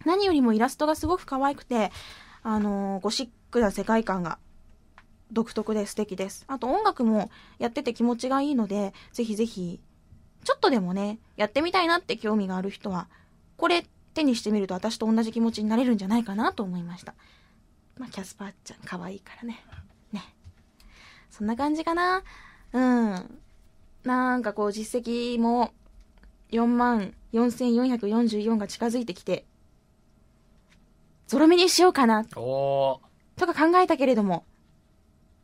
[0.06, 1.92] 何よりもイラストがすごく可愛くて
[2.44, 4.38] あのゴシックな世界観が
[5.32, 9.80] 独特で素敵ですあと音楽もやってて気持ちがいいのでぜひぜひ
[10.44, 13.08] ちょっとでもねやってみたいなって興味がある人は
[13.58, 17.16] これ手にしてみると私と同じ気持ちになれるんじゃないかなと思いました
[17.98, 19.63] まあ、キャスパーちゃん可愛いからね。
[20.12, 20.22] ね。
[21.30, 22.24] そんな感じかな。
[22.74, 23.39] うん。
[24.04, 25.72] なんかこう実績も
[26.52, 29.46] 4万4444が近づいてきて、
[31.28, 33.02] ゾロ目にしようかな、おお
[33.38, 34.46] とか考えたけれども、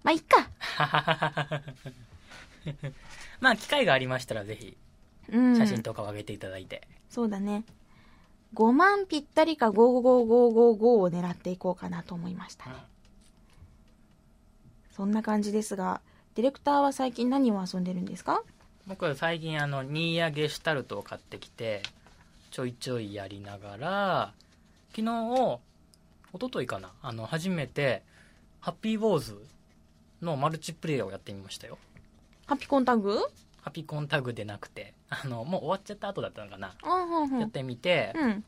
[0.04, 0.50] まあ、いっか。
[3.39, 4.76] まあ機会がありましたらぜひ
[5.32, 5.58] うん。
[5.58, 7.63] 写真とかを上げていただいて、そうだね。
[8.56, 12.76] 5万ぴったりか55555を狙っていこうかなと思いましたね。
[14.92, 16.02] そんな感じですが、
[16.36, 18.44] ディレクターは最近何を遊んでるんですか？
[18.88, 21.84] 僕は最近あのニーヤゲシュタルトを買ってきて
[22.50, 24.34] ちょいちょいやりながら
[24.96, 25.60] 昨日
[26.34, 26.92] 一昨日かな？
[27.02, 28.04] あの初めて
[28.60, 29.38] ハッピーウォーズ
[30.22, 31.78] のマルチプレイヤーをやってみましたよ。
[32.46, 33.20] ハピコンタグ？
[33.62, 34.94] ハピコンタグでなくて。
[35.10, 37.39] あのもう終わっちゃった後だったのかな、んほん。
[37.39, 38.44] やってみて、うん。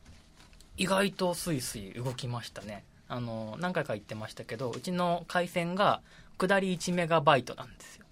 [0.76, 2.84] 意外とスイスイ動きましたね。
[3.08, 6.00] あの何回か言ってましたけどうちの回線が
[6.38, 8.04] 下り1メガバイトなんですよ。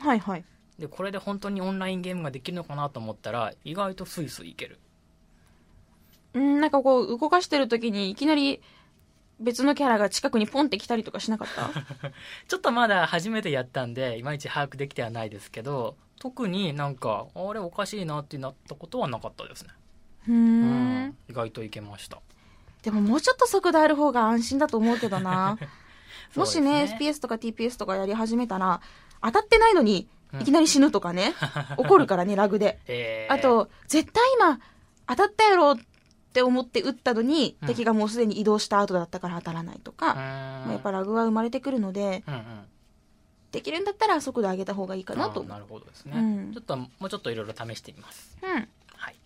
[0.00, 0.44] はいはい。
[0.78, 4.80] でこれで本当にオンラインゲームができるのかなと思ったら意外とスイスイいける。
[6.34, 8.60] うん、なんかこう、動かしてる時にいきなり
[9.44, 11.70] 別のキャラが近くにポンって来たりとかしなかった？
[12.48, 19.70] ちょっとまだ初めてやったんでいまいち把握できてはないですけど特になんかあれおかしいなってなったことはなかったですね。
[20.28, 21.16] うん。
[21.28, 22.18] 意外といけました。
[22.82, 25.58] でももうちょっと速度ある方が安心だと思うけどな。
[26.34, 28.80] もしね FPS とか TPS とかやり始めたら、
[29.22, 30.40] 当たってないのにうん。
[30.40, 31.34] いきなり死ぬとかね、
[31.78, 32.80] 起こるからね、ラグで。
[32.86, 33.32] えー。
[33.34, 34.58] あと、絶対今、
[35.06, 35.84] 当たったやろって
[36.42, 37.68] 思って撃ったのに、うん。
[37.68, 42.42] 敵がもうすでに移動した後だったから当たらないとか、まあ、やっぱラグは生まれてくるので、うんうん。
[43.52, 45.44] できるんだったら速度上げた方がいいかなと。
[45.44, 46.20] なるほどですね、う
[46.50, 46.52] ん。
[46.52, 48.36] ちょっともうちょっといろいろ試してみます。
[48.42, 48.68] うん。
[48.96, 49.16] はい。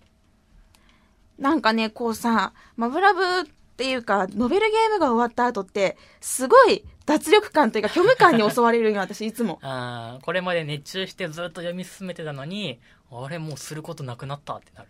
[1.39, 3.45] なんかね、こうさ、マブラブっ
[3.77, 9.59] ていうか、ノベルゲームが終わった後って、すごい脱力感というか虚無感に襲われるんよ、私いつも。
[9.65, 14.89] あーこれまで熱中してずっと読み進めてたのにあれもうすることなくなったってなる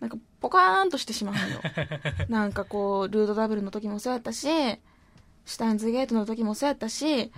[0.00, 1.60] なんかポカーンとしてしまうのよ。
[2.28, 7.30] なんかこう、ルードダブルの時もそうやったし、シュタインズゲートの時もそうやったし、うん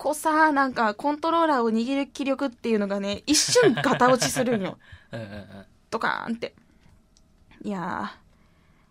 [0.00, 4.78] こうさ、なんかコントローラーを握る気力っていうのがね、一瞬ガタ落ちするんよ。
[5.90, 6.54] ドカーンって。
[7.62, 8.10] いや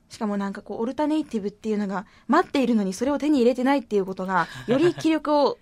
[0.10, 0.14] ー。
[0.14, 5.58] しかもなんかこう、オルタネイティブっていうのが待っているのにそれを手に入れてないっていうことが、より気力を、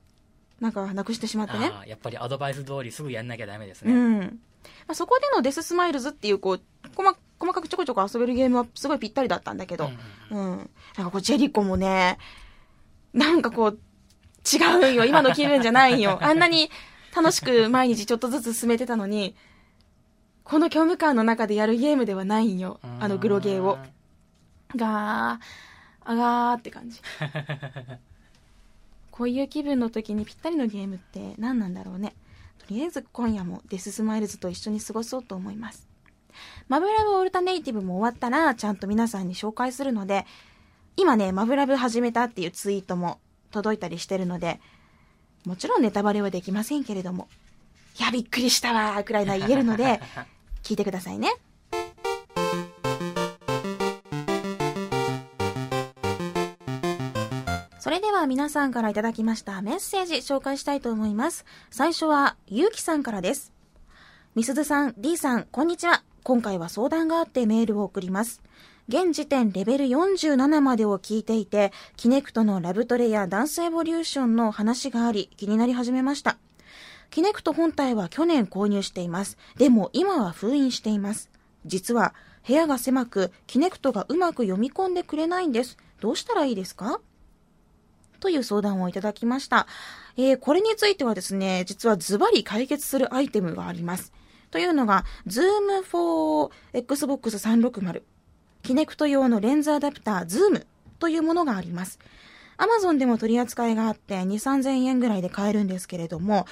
[0.60, 1.70] なんかなくしてしまってね。
[1.86, 4.40] やっぱりアドバイス通りすぐやんなきゃダメですね、うん。
[4.86, 6.60] まあ、そこでのデススマイルズっていう、こう、
[6.96, 9.90] 細細かくちょこちょこ遊べるゲームはすごいぴったりだったんだけど、
[10.30, 10.70] うん。
[10.96, 12.18] なんかこう、ジェリコもね、
[13.12, 13.78] なんかこう、
[14.46, 15.04] 違うんよ。
[15.04, 16.18] 今の気分じゃないんよ。
[16.24, 16.70] あんなに
[17.14, 19.34] 楽しく毎日ちょっとずつ進めてたのに、
[20.44, 22.78] この虚無感の中でやるゲームではないんよ。
[23.00, 23.78] あのグロゲーを。
[24.74, 25.40] ガー、
[26.04, 27.00] あがーって感じ。
[29.10, 32.14] こういう気分の時にぴったりのゲームって何なんだろうね。
[32.66, 35.88] とりあえず今夜もデススマイルズと一緒に過ごそうと思います。
[36.68, 40.26] マブラヴオルタネイティヴも終わったらちゃんと皆さんに紹介するので、
[40.96, 43.20] 今ね、マブラヴ始めたっていうツイートも
[43.52, 44.60] 届いたりしてるので、
[45.44, 47.28] もちろんネタバレはできませんけれども、
[47.98, 50.00] いや、びっくりしたわーくらいな言えるので、
[50.64, 51.32] 聞いてくださいね。
[57.86, 61.44] それでは皆さんからいただきましたメッセージ紹介したいと思います。
[61.70, 63.52] 最初は、ゆうきさんからです。
[64.34, 66.02] みすずさん、D さん、こんにちは。
[66.24, 68.42] 今回は相談があってメールを送ります。
[68.88, 76.38] 現時点レベル47までを聞いていて、キネクトのラブトレやダンスエボリューションの話があり、気になり始めました。
[77.10, 79.38] キネクト本体は去年購入しています。
[79.58, 81.30] でも今は封印しています。
[81.66, 85.76] 実は部屋が狭く、キネクトがうまく読み込んでくれないんです。
[86.00, 87.00] どうしたらいいですか？
[88.18, 89.66] という相談をいただきました。
[90.16, 94.12] えー、これについてはですね、実はズバリ解決するアイテムがあります。
[94.50, 98.02] というのが、Zoom for Xbox 360、
[98.62, 100.64] キネクト用のレンズアダプター Zoom
[100.98, 101.98] というものがあります。
[102.58, 106.46] Amazon でも取り扱いがあって2、3000円ぐらいで買えるんですけれども、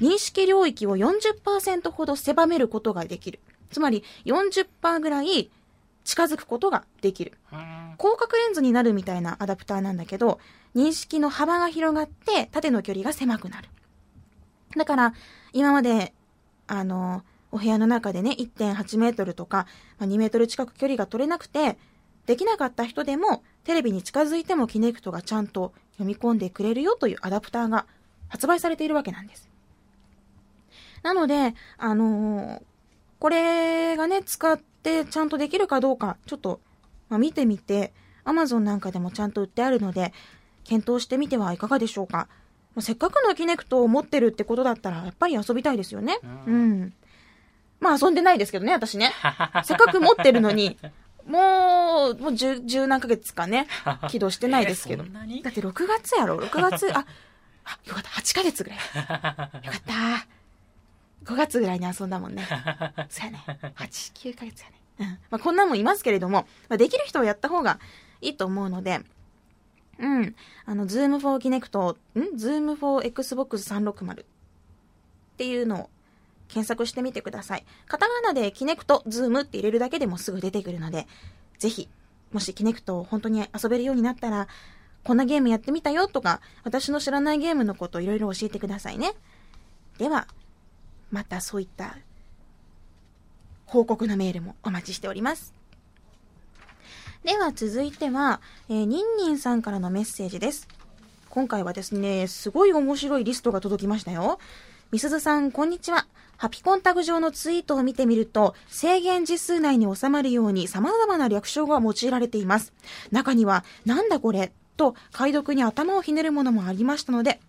[0.00, 3.40] 認識領域を40%ほど狭めることができる。
[3.70, 5.50] つまり40%ぐらい
[6.04, 7.32] 近づくことができる。
[7.98, 10.38] 広角レンズになるみたいなアダプターなんだけど、
[10.76, 13.68] 認識の幅が広がって縦の距離が狭くなる。
[14.76, 15.14] だから、
[15.54, 16.12] 今まで、
[16.66, 19.66] あの、お部屋の中でね、1.8メートルとか、
[19.98, 21.78] ま、2メートル近く距離が取れなくて、
[22.26, 27.86] できなかった人でも、テレビに近づいてもキネクトがちゃんと読み込んでくれるよというアダプターが
[28.28, 29.48] 発売されているわけなんです。
[31.02, 32.62] なので、あのー、
[33.18, 36.60] これがね、使ってちゃんとできるかどうか、ちょっと、
[37.08, 37.94] まあ、見てみて、
[38.26, 40.12] Amazon なんかでもちゃんと売ってあるので、
[40.66, 42.28] 検討してみてはいかがでしょうか。
[42.74, 46.18] まあ、せっかくのキネクトを持ってるってことだったら、やっぱり遊びたいですよね。
[46.46, 46.92] うん。
[47.80, 49.12] まあ遊んでないですけどね、私ね。
[49.64, 50.78] せっかく持ってるのに、
[51.26, 53.66] もう、もう十、十何ヶ月かね、
[54.08, 55.04] 起動してないですけど。
[55.04, 57.06] だって6月やろ ?6 月、あ、
[57.64, 58.78] あ、よかった、8ヶ月ぐらい。
[59.64, 60.26] よかった。
[61.24, 62.46] 5月ぐらいに遊んだもんね。
[63.08, 63.44] そうやね。
[63.76, 64.76] 8、9ヶ月やね。
[65.00, 65.06] うん。
[65.06, 67.80] まあ、こんなもんいますけれども、まあ、できる人はやった方が
[68.20, 69.00] いいと思うので、
[69.98, 70.36] うん。
[70.64, 74.24] あの、Zoom for Kinect、ん ?Zoom for Xbox 360っ
[75.36, 75.90] ていうのを
[76.48, 77.64] 検索してみてください。
[77.86, 81.06] カタカナで Kinect、Zoom って入れるだけでもすぐ出てくるので、
[81.58, 81.88] ぜひ、
[82.32, 84.48] もし Kinect を本当に遊べるようになったら、
[85.04, 89.12] こんなゲームやってみたよとか、私の知らないゲームのこといろいろ教えてくださいね。
[89.98, 90.26] では、
[91.10, 91.96] またそういった
[93.66, 95.54] 報告のメールもお待ちしております。
[97.26, 100.68] では続いては、えー、ニンニンさんからのメッセージです。
[101.28, 104.38] 今回はですね、すごい面白いリストが届きましたよ。
[104.92, 106.06] みすずさん、こんにちは。
[106.36, 112.72] ハピコンタグ上のツイートを見てみると、制限字数内に収まるように様々な略称が用いられています。
[113.10, 114.52] 中には、なんだこれ？
[114.76, 117.40] と解読に頭をひねるものもありましたので、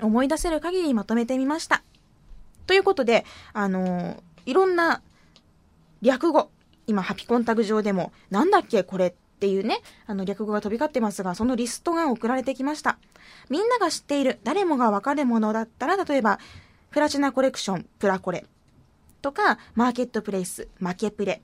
[0.00, 1.82] 思い出せる限りまとめてみました。
[2.68, 5.02] ということで、あのー、いろんな
[6.02, 6.50] 略語、
[6.86, 12.98] 今、ハピコンタグ上でも、なんだっけこれっていうね、あの略語が飛び交ってますが、そのリストが送られてきました。
[13.48, 16.38] みんなが知っている、誰もがわかるものだったら、例えば、
[16.90, 18.44] プラチナコレクション、プラコレ。
[19.20, 21.42] とか、マーケットプレイス、マケプレ。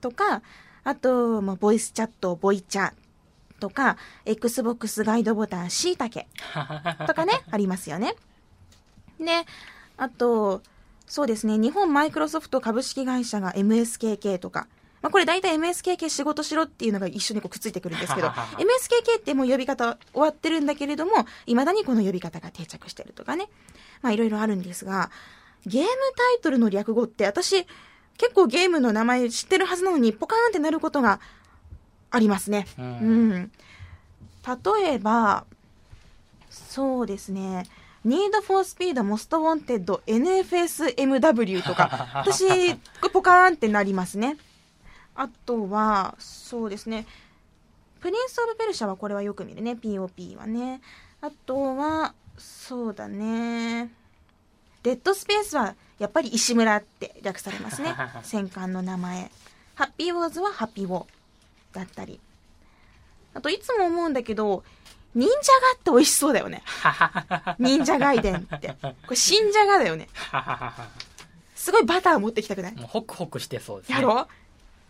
[0.00, 0.42] とか、
[0.84, 2.92] あと、まボイスチャット、ボイチャ
[3.60, 6.28] とか、Xbox ガイドボタン、しいたけ。
[7.06, 8.16] とかね、ありますよね。
[9.18, 9.46] で、
[9.96, 10.62] あと、
[11.12, 14.66] そうですね、日本マイクロソフト株式会社が MSKK とか、
[15.02, 21.12] まあ、これ大体 MSKK 仕事しろっていうのが一緒にこうくっついてくるんですけど、MSKK ってもう呼び方終わってるんだけれども、
[21.44, 23.50] 未だにこの呼び方が定着してるとかね。
[24.00, 25.10] まあいろいろあるんですが、
[25.66, 27.66] ゲームタイトルの略語って私、
[28.16, 31.20] 結構ゲームの名前知ってるはずなのに、ポカーンってなることが
[32.10, 32.66] ありますね。
[32.78, 32.88] うん、う
[33.36, 33.52] ん。
[34.46, 35.44] 例えば、
[36.48, 37.66] そうですね。
[38.04, 42.74] Need for Speed Most Wanted NFSMW とか、 私、
[43.12, 44.36] ポカーンってなりますね。
[45.14, 47.06] あとは、そうですね。
[48.00, 49.72] プリンス・オブ・ペルシャはこれはよく見るね。
[49.72, 50.80] POP はね。
[51.20, 53.92] あとは、そうだね。
[54.82, 57.94] デッドスペースはやっぱり石村って略されますね。
[58.24, 59.30] 戦艦の名前。
[59.76, 61.06] ハッピーウォーズはハッピーウォー
[61.72, 62.18] だったり。
[63.34, 64.64] あといつも思うんだけど、
[65.14, 65.34] 忍者
[65.74, 66.62] ガって美味しそうだよね。
[67.58, 68.76] 忍者ガイデンって。
[68.80, 70.08] これ新じゃがだよね。
[71.54, 72.74] すごいバター持ってきたくない？
[72.76, 73.96] ホクホクしてそうですね。
[73.96, 74.14] やろ？
[74.14, 74.28] ま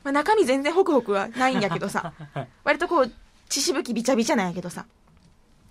[0.04, 2.12] あ、中身全然ホクホクはないんやけどさ。
[2.64, 3.12] 割とこう、
[3.48, 4.86] 血しぶきびちゃびちゃなんやけどさ。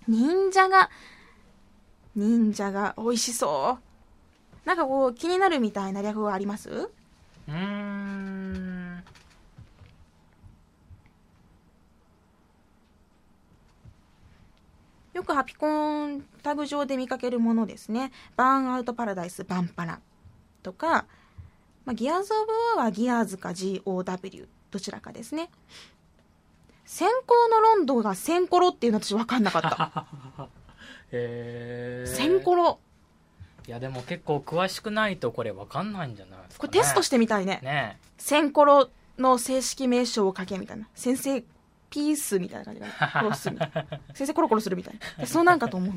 [0.08, 0.90] 忍者が、
[2.14, 3.78] 忍者が美味しそ
[4.64, 4.68] う。
[4.68, 6.70] なんかこう、気になるみたいな略語あります？
[6.70, 8.71] うーん。
[15.12, 18.12] よくハピコンタグ上で見かけるものですね。
[18.36, 20.00] バーンアウトパラダイスバンパラ
[20.62, 21.06] とか、
[21.84, 25.50] まあ、ギアーズ・オブ・ワーはギアーズか GOW どちらかですね。
[26.86, 30.06] 先行のロンドンがセンコロっていうの私分かんなかった。
[31.12, 32.80] へセンコロ。
[33.66, 37.60] いやでも結構詳しくないとこれ分かんないんじゃないですか、ね、これテストしてみたいね。
[37.62, 40.88] ねセンコロの正式名称を書けみたいな。
[40.94, 41.44] 先生
[41.92, 45.94] ピースみたいな感じが殺すみたいな先生コロコロするみたいなそうなんかと思う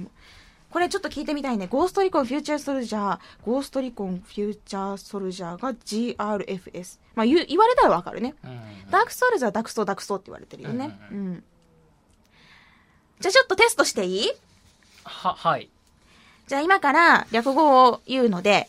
[0.69, 8.59] これちょっと聞いてみたいねゴーストリコンフューチャーソルジャーゴーストリコンフューチャーソルジャーが GRFS まあ言言われたらわかるね、うんうん、
[8.91, 11.43] ダークソウルズはダクソダクソって言われてるよね、うん、うんうん、
[13.21, 14.29] じゃあちょっとテストしていい？
[15.05, 15.69] ははい
[16.47, 18.67] じゃあ今から略語を言うので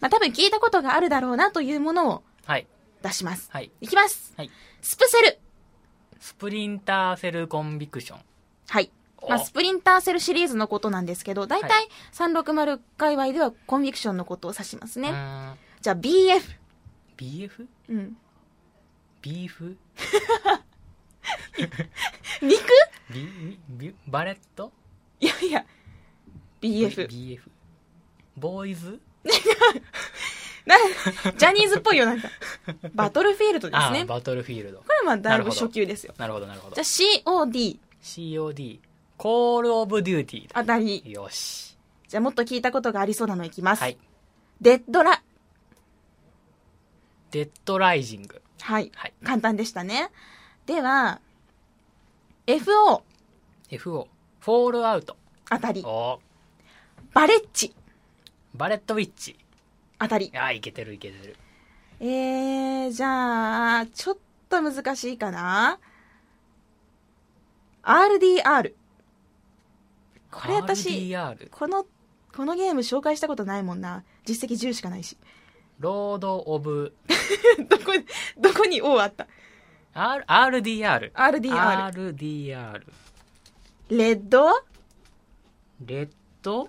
[0.00, 2.66] まあ多分聞いたことがあるだろうなというものをはい。
[3.02, 3.48] 出します。
[3.50, 3.70] はい。
[3.80, 4.34] いきます。
[4.36, 4.50] はい。
[4.82, 5.38] スプセル。
[6.20, 8.20] スプリンターセルコンビクション。
[8.68, 8.90] はい。
[9.28, 15.08] まあ、おスプリンターセルシリーズのことなんですけど、大体360界隈ではコンビクションのことを指しますね。
[15.80, 16.42] じゃあ BF。
[17.16, 17.66] BF?
[17.88, 18.16] うん。
[19.22, 19.76] ビーフ？
[22.42, 22.62] 肉
[23.10, 24.72] ビ ビバレット？
[25.20, 25.66] いやいや。
[26.60, 27.08] BF。
[27.08, 27.40] BF
[28.36, 29.00] ボーイズ？
[29.24, 29.32] な
[31.36, 32.28] ジャニーズっぽいよ、なんか。
[32.94, 34.06] バトルフィールドですあね。
[34.06, 36.14] こあバトルフィールドれはまあだいぶ初級ですよ。
[36.18, 36.84] なるほどなるほどじゃあ
[37.24, 37.78] COD。
[38.02, 38.80] COD
[39.16, 41.02] コールオブデューティーあたり。
[41.04, 41.76] だよし
[42.08, 43.82] じゃあもっと聞いたことがありそうなのいきます。
[43.82, 43.98] はい
[44.60, 45.22] デッドラ。
[47.30, 48.90] デッドライジングはい。
[48.94, 50.10] はい簡単でしたね。
[50.66, 51.20] では、
[52.46, 53.02] FO
[53.70, 54.06] FO
[54.40, 55.16] フォールアウト
[55.48, 55.82] あたり。
[55.84, 56.20] お
[57.14, 57.74] バレッジ
[58.54, 59.36] バレットウィッチ
[60.00, 60.32] あたり。
[60.34, 61.36] ああいけてるいけてる
[62.00, 64.16] えー、じゃあ、ちょっ
[64.48, 65.78] と難しいかな。
[67.82, 68.72] RDR。
[70.30, 71.84] これ私、RDR この、
[72.34, 74.02] このゲーム紹介したことないもんな。
[74.24, 75.18] 実績10しかないし。
[75.78, 76.94] ロードオブ
[77.68, 77.92] どこ、
[78.38, 79.26] どこに O あった
[79.92, 81.92] ？R RDR ?RDR。
[81.92, 82.82] RDR
[83.90, 84.64] レッド？
[85.84, 86.08] レッ
[86.40, 86.68] ド？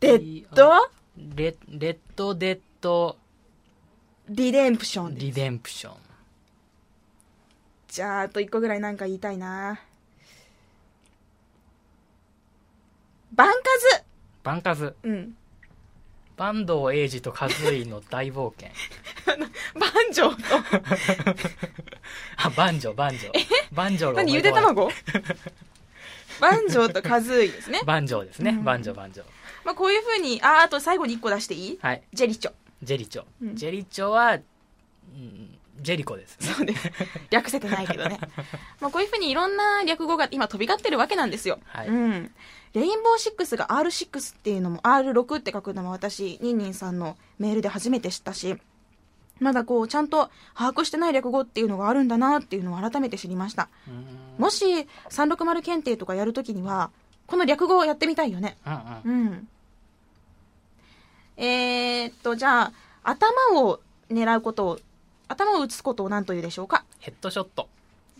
[0.00, 1.03] デッド？
[1.16, 3.16] レレッドデッド。
[4.28, 5.14] リデンプション。
[5.14, 5.96] リデンプション。
[7.88, 9.80] じゃあ、あと1個ぐらいなんか言いたいな。
[13.32, 13.54] バンカ
[14.42, 14.86] バンカズ。
[14.86, 15.36] ズうん。
[16.36, 18.70] 坂東英二と和井の大冒険。
[19.78, 20.42] バンジョーと、
[22.36, 23.32] あバンジョバンジョ
[23.72, 24.90] バンジョが何ゆで卵？
[26.40, 27.80] バンジョーとカズーイですね。
[27.84, 28.64] バンジョですね、うん。
[28.64, 29.24] バンジョバンジョ
[29.64, 31.78] まあこういう風に、あ、あと最後に1個出していい？
[31.80, 32.52] はいジェリチョ。
[32.82, 34.36] ジェリチョ、うんジェリチョは、う
[35.18, 36.88] んジェリコですねそうです。
[37.30, 38.18] 略せてないけどね。
[38.80, 41.58] まあこういう風にいろんな略語が今飛び交ってるわけなんですよ。
[41.66, 42.34] はいうん。
[42.74, 48.56] レインボー6が R6 っていうのも R6 って書くのも私、ニンニンさんのメールで初めて知ったし、
[49.40, 53.68] まだこう、ちゃんと把握してない略語っていうのがあるんだなっていうのを改めて知りました。
[53.88, 54.06] うん
[54.38, 56.90] もし、360検定とかやるときには、
[57.26, 58.56] この略語をやってみたいよね。
[58.66, 59.48] うんうんうん。
[61.36, 64.78] えー、っと、じゃあ、頭を狙うことを、
[65.28, 66.84] 頭を打つことを何というでしょうか？
[67.00, 67.68] ヘッドショット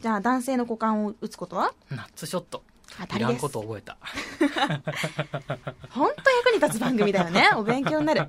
[0.00, 1.72] じゃあ、男性の股間を打つことは？
[1.90, 2.62] ナッツショット
[3.00, 3.48] 当たりですいこ。
[3.48, 3.96] と覚えた
[5.90, 7.50] 本当役に立つ番組だよね。
[7.56, 8.28] お勉強になる。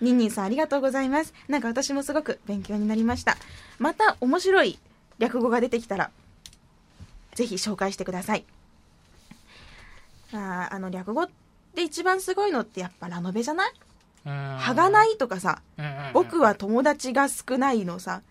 [0.00, 1.32] ニンニンさんありがとうございます。
[1.48, 3.36] なんか私もすごく勉強になりました。
[3.78, 4.78] また面白い
[5.18, 6.10] 略語が出てきたら、
[7.34, 8.44] ぜひ紹介してください。
[10.32, 11.28] あーあの略語っ
[11.74, 13.72] て一番すごいのってやっぱラノベじゃない？
[14.24, 15.62] ははがないとかさ、
[16.12, 18.22] 僕は友達が少ないのさ、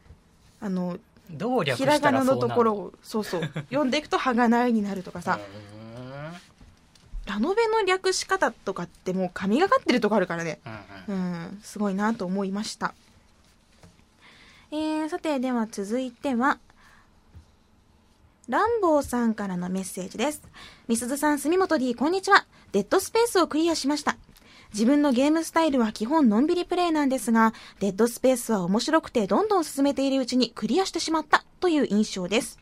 [0.59, 0.97] あの、
[1.29, 5.81] どう略ひらがなのところを、そうそう、 読んでいくとはがないになるとかさ、うん
[7.31, 10.59] ラノベの略し方とかってもう神がかってるとこあるからね。
[11.07, 12.93] うんうんうん、すごいなと思いました。
[14.71, 16.59] えー、さて、では続いては、
[18.49, 20.41] ランボーさんからのメッセージです。
[20.87, 22.45] みすずさん、住本 D、こんにちは。
[22.71, 24.17] デッドスペースをクリアしました。
[24.73, 32.57] 自分のゲームスタイルは基本のんびりプレイなんですが、デッドスペースは面白くてどんどん進めているうちにクリアしてしまったという印象です。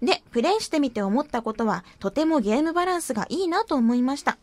[0.00, 4.38] で、プレイしてみて思ったことは、とてもゲームバランスがいいなと思いました。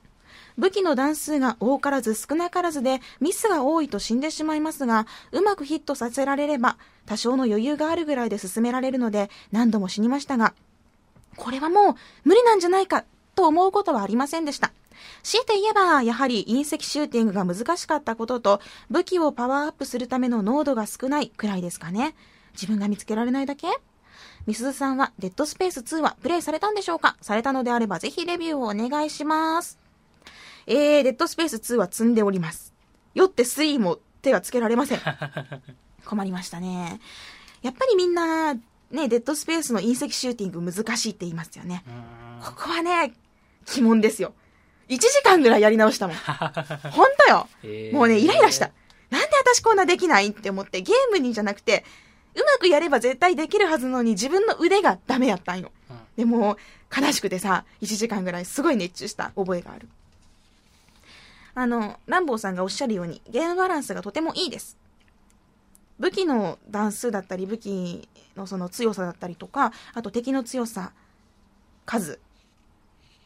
[0.57, 10.53] 武器の段数が多からず少なからずでミスが多いと死んでしまいますが、うまくヒットさせられれば多少の余裕があるぐらいで進められるので何度も死にましたが、
[11.37, 11.95] これはもう
[12.25, 14.73] 無理なんじゃないかと思うことはありませんでした。
[15.23, 22.15] 強いて言えば、やはり隕石シューティングが難しかったことと、武器をパワーアップするための濃度が少ないくらいですかね。
[22.53, 23.67] 自分が見つけられないだけ？
[24.45, 27.17] みすずさんは、デッドスペース2はプレイされたんでしょうか？
[27.21, 29.79] されたのであれば、ぜひレビューをお願いします。
[30.65, 32.73] えー、デッドスペース2は積んでおります。
[33.13, 34.99] よって3も手がつけられません。
[36.05, 36.99] 困りましたね。
[37.61, 41.83] やっぱりみんな、ね、デッドスペースの隕石シューティング難しいって言いますよね。
[41.87, 43.13] うんここはね、
[43.75, 44.33] 鬼門ですよ。
[44.89, 46.17] 1時間ぐらいやり直したもん。
[46.17, 47.47] ほんとよ。
[47.63, 48.71] えーもうね、イライラした。
[49.09, 51.85] なんで私こんなできないって思って、ゲームにじゃなくて、
[52.35, 55.71] うまくやれば絶対できるはずのに自分の腕がダメやったんよ。
[55.89, 56.57] うんでも、
[56.95, 59.87] 悲しくてさ、1時間ぐらいすごい熱中した覚えがある。
[61.55, 64.75] あの、ランボーさんがおっしゃるように、ゲームバランスがとてもいいです。
[65.97, 70.91] 武器の段数だったり、武器のその強さだったりとか、あと敵の強さ、
[71.85, 72.19] 数。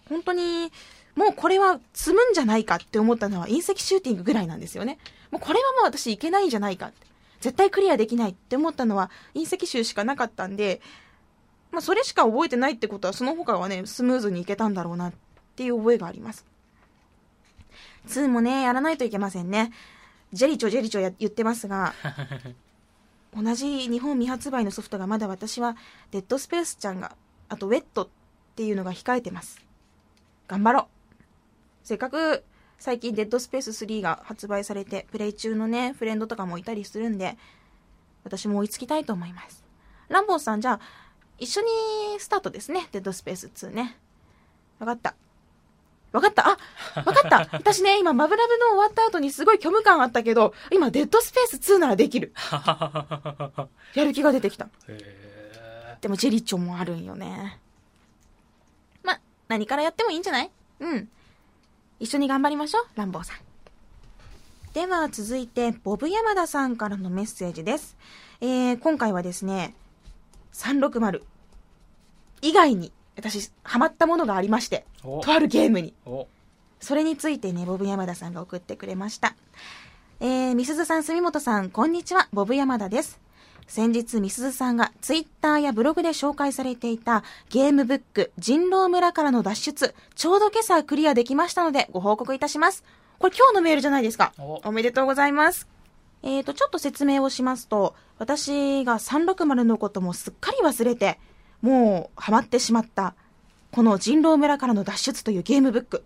[0.09, 0.71] 本当に、
[1.15, 4.97] もうこれは積むんじゃないかって思ったのは隕石シューティングぐらいなんですよね。
[5.31, 7.07] もうこれはもう私いけないんじゃないかって。
[7.39, 10.81] 絶対クリアできないって思ったのは隕石集しかなかったんで、
[11.71, 15.13] まあそれしか覚えてないってことはその他はね、スムーズにいけたんだろうなっ
[15.55, 16.45] ていう覚えがあります。
[18.07, 19.71] 2もね、やらないといけませんね。
[20.31, 21.93] ジェリチョジェリチョや言ってますが、
[23.35, 25.75] 同じ日本未発売のソフトがまだ私は
[26.11, 27.15] デッドスペースちゃんが、
[27.49, 28.07] あとウェットっ
[28.55, 29.61] ていうのが控えてます。
[30.47, 31.02] 頑張ろう。
[31.83, 32.43] せっかく
[32.79, 37.37] 最近デッドスペース3が発売されて、プレイ中のね、フレンドとかもいたりするんで、
[38.23, 39.63] 私も追いつきたいと思います。
[40.09, 40.79] ランボーさん、じゃあ、
[41.39, 41.67] 一緒に
[42.19, 42.87] スタートですね。
[42.91, 43.97] デッドスペース2ね。
[44.79, 45.15] わかった。
[46.11, 46.47] わかった？
[46.47, 46.57] あ
[47.05, 52.33] わかった 私ね、今、マブラブの終わった後にすごい虚無感あったけど、今、デッドスペース2ならできる。
[53.95, 54.67] やる気が出てきた。
[56.01, 57.59] でも、ジェリッチョもあるんよね。
[59.03, 60.51] ま、何からやってもいいんじゃない？
[60.81, 61.09] うん。
[62.03, 63.37] 一緒に頑張りましょう、ランボーさん。
[64.73, 67.95] では続いて、ボブ山田さんからのメッセージです。
[68.41, 69.73] えー、今回はですね、
[70.51, 71.21] 360
[72.41, 75.93] 以外に私、ハマったものがありまして、とあるゲームに。
[76.81, 79.37] それについてね、ボブ山田さんが送ってくれました。
[80.19, 83.22] えー、みすずさん、住本さん、こんにちは、ボブ山田です。
[83.67, 92.83] 先日、みすずさんがツイッターやブログで紹介されていたゲームブック人狼村からの脱出、ちょうど今朝クリアできましたのでご報告いたします。
[93.19, 94.33] これ今日のメールじゃないですか。
[94.37, 95.67] おめでとうございます。
[96.23, 101.19] えーと、ちょっと説明をしますと、私が360のこともすっかり忘れて、
[101.61, 103.15] もうハマってしまった、
[103.71, 106.03] この人狼村からの脱出というゲームブック。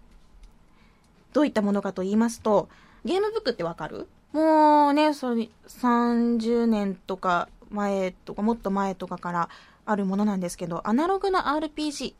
[1.33, 2.69] どういったものかと言いますと、
[3.05, 4.07] ゲームブックってわかる？
[4.38, 9.49] もうね、それ、30年とか前とか、もっと前とかから
[9.83, 12.13] あるものなんですけど、アナログな RPG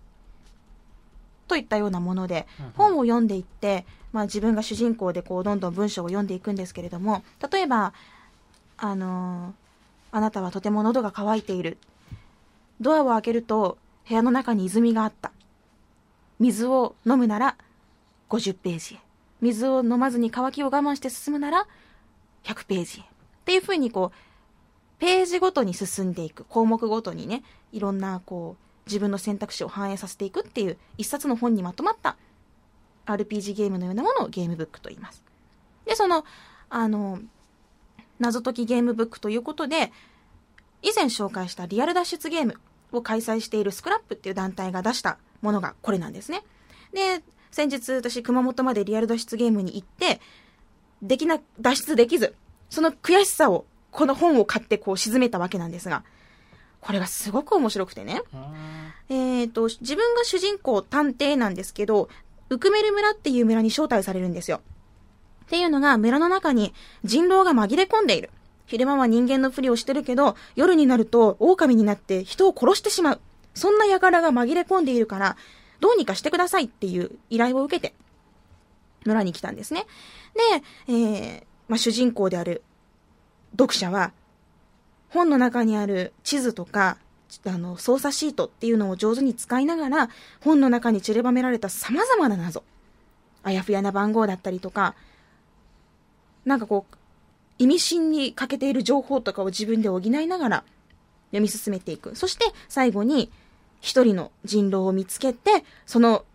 [1.48, 7.94] といったようなもので、本を読んでいって、まあ自分が主人公でこう、どんどん文章を読んでいくんですけれども、例えば、
[8.78, 11.78] あのー、あなたはとても喉が渇いている。
[12.82, 13.78] ドアを開けると
[14.10, 15.32] 部屋の中に泉があった。
[16.40, 17.58] 水を飲むなら
[18.30, 19.00] 50ページへ。
[19.40, 21.68] 水を飲まずに乾きを我慢して進むなら
[22.48, 23.02] 100ページ。
[23.02, 23.04] っ
[23.46, 26.44] ていうふうにこう、ページごとに進んでいく。
[26.46, 32.16] 項目ごとにね、いろんなこう、自分の選択肢を反映させていくっていう一冊の本にまとまった
[33.06, 35.24] RPG ゲームのようなものをゲームブックと言います。
[35.86, 36.26] で、その、
[36.70, 37.20] あの、
[38.20, 39.92] 謎解きゲームブックということで、
[40.82, 42.56] 以前紹介したリアル脱出ゲーム
[42.92, 46.44] を開催しているスクラップっていう団体が出したものがこれなんですね。
[46.94, 50.20] で、先日私熊本までリアル脱出ゲームに行って、
[51.02, 52.36] できな、脱出できず、
[52.70, 56.04] その悔しさを、この本を買ってこう沈めたわけなんですが、
[56.82, 58.22] これがすごく面白くてね。
[59.10, 62.10] えっ、ー、と、自分が主人公探偵なんですけど、
[62.50, 64.62] ウクメル村っていう村に招待されるんですよ。
[65.46, 66.74] っていうのが村の中に
[67.04, 68.30] 人狼が紛れ込んでいる。
[68.66, 73.22] 昼間は人間のふりをしてるけど、夜になると狼になって人を殺してしまう。
[73.54, 75.38] そんな輩が紛れ込んでいるから、
[75.80, 77.94] どうにかしてくださいっていう依頼を受けて、
[79.08, 79.86] 村に来たんですね。
[80.88, 82.62] で、えー、まあ、主人公である
[83.52, 84.12] 読者は、
[85.10, 86.98] 本の中にある地図とか、
[87.46, 90.10] あの、操作シートっていうのを上手に使いながら、
[90.42, 92.64] 本の中に散りばめられた様々な謎、
[93.44, 94.96] あやふやな番号だったりとか、
[96.46, 96.96] なんかこう、
[97.60, 100.64] 意味深に欠けている情報とかを自分で補いながら
[101.32, 102.16] 読み進めていく。
[102.16, 103.32] そして最後に
[103.82, 106.26] 一人の人狼を見つけて、その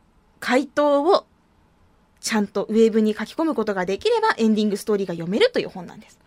[0.40, 1.26] 回答を
[2.22, 6.18] ちゃんとウェーブに書き込むことができればエンディングストーリーが読めるという本なんです。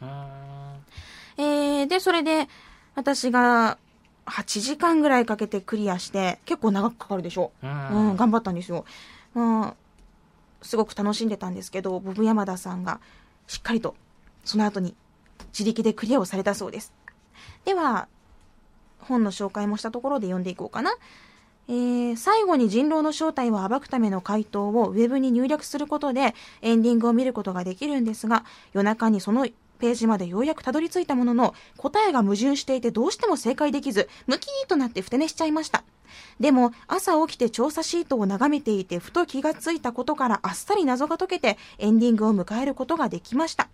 [1.38, 2.48] えー、で、それで
[2.96, 3.78] 私が
[4.26, 7.52] 8時間ぐらいかけてクリアして、結構長くかかるでしょ？
[7.64, 8.86] うん、うん、頑張ったんですよ。
[9.34, 9.74] まあ、
[10.62, 13.00] すごく楽しんでたんですけど、ボブ山田さんが
[13.48, 13.96] しっかりと
[14.44, 14.96] その後に
[15.58, 16.94] 自力でクリアをされたそうです。
[17.64, 18.08] では、
[19.00, 20.94] 本の紹介もしたところで読んでいこうかな。
[21.68, 29.48] えー、最後に人狼の正体を暴くための回答をウェブに入力することでエンディングを見ることができるんですが、夜中にその
[29.80, 35.84] ページまでようやくたどり着いたものの、答えが矛盾していてどうしても正解できず、ムキーとなってふて寝しちゃいました。
[36.40, 43.70] でも、朝起きて調査シートを眺めていて、ふと気がついたことからあっさり謎が解けて、エンディングを迎えることができました。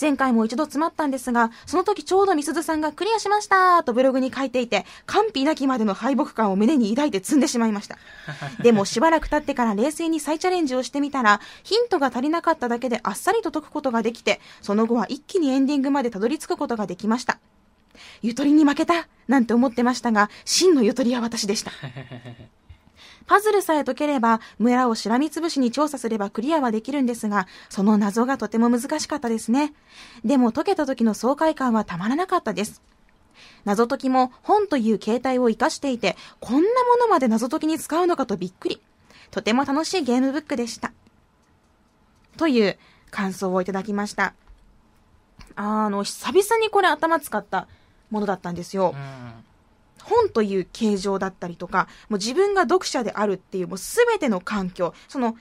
[0.00, 7.98] 前回も一度詰まったんですが、その時ちょうどみすずさんがクリアしましたとブログに書いていて、完否なきまでの敗北感を胸に抱いて積んでしまいました。
[8.62, 17.38] でもしばらく経ってから冷静に再チャレンジをしてみたら、ヒントが足りなかっただけであっさりと解くことができて、その後は一気にエンディングまでたどり着くことができました。
[18.22, 21.72] ゆとりに負けたなんて思ってましたが、真のゆとりは私でした。
[23.26, 29.72] パズルさえ解ければ、村をしらみつぶしに調査すればクリアはできるんですが、その謎がとても難しかったですね。
[30.24, 32.82] でも解けた時の爽快感はたまらなかったです。
[33.64, 38.80] 謎解きも本という形態を活かしていて、こんなものまで謎解きに使うのかとびっくり。
[39.30, 40.92] とても楽しいゲームブックでした。
[42.36, 42.78] という
[43.10, 44.34] 感想をいただきました。
[45.56, 47.66] あの、久々にこれ頭使った
[48.10, 48.94] ものだったんですよ。
[50.06, 55.36] 本という形状だったりとか、もう自分が読者であるっていうもう全ての環境、その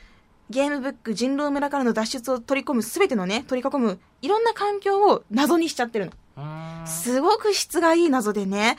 [0.50, 6.12] ゲームブック人狼村からの脱出を取り込む全てのね、取り囲むいろんな環境を謎にしちゃってるの。
[6.88, 8.78] すごく質がいい謎でね、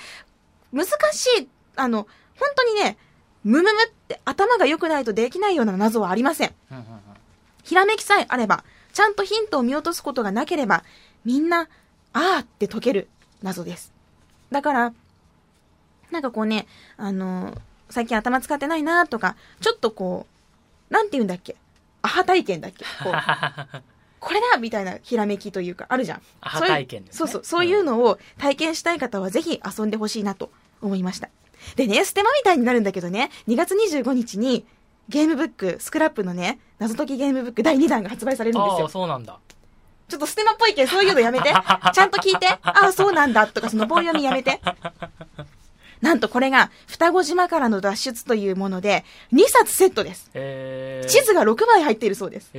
[0.73, 2.07] 難しい、あの、
[2.39, 2.99] 本当にね、
[3.45, 6.55] ムムムって頭が良くないとできないような謎はありません。
[7.63, 10.85] ひらめきさえあれば、ちゃんとヒントを見落とすことがなければ、
[11.25, 11.69] みんな、
[12.13, 13.09] あーって解ける
[13.43, 13.93] 謎です。
[14.51, 14.93] だから、
[16.11, 17.57] なんかこうね、あの
[17.91, 20.27] 最近頭使ってないなとか、ちょっとこ
[20.91, 21.57] う、なんて言うんだっけ？
[22.03, 22.85] アハ体験だっけ？
[23.03, 23.13] こう
[24.19, 26.23] これだみたいなひらめきというか、あるじゃん。
[26.41, 30.51] アハ体験です、ね、そうそう、そういうのを体験したい方はぜひ遊んでほしいなと
[30.83, 31.29] 思いました。
[31.77, 34.67] でね、ステマみたいになるんだけどね、2月25日に
[35.09, 38.85] ゲームブック、スクラップのね、謎解きゲームブック第2弾が発売されるんですよ。
[38.85, 39.39] ああ、そうなんだ。
[40.09, 41.53] ちょっとステマっぽいけど、そういうのやめて。
[41.93, 42.47] ちゃんと聞いて。
[42.49, 43.47] ああ、そうなんだ。
[43.49, 44.61] とか、その棒読みやめて。
[46.01, 50.31] なんとこれが、双子島からの脱出というもので、2冊セットです。
[50.33, 52.51] 地図が6枚入っているそうです。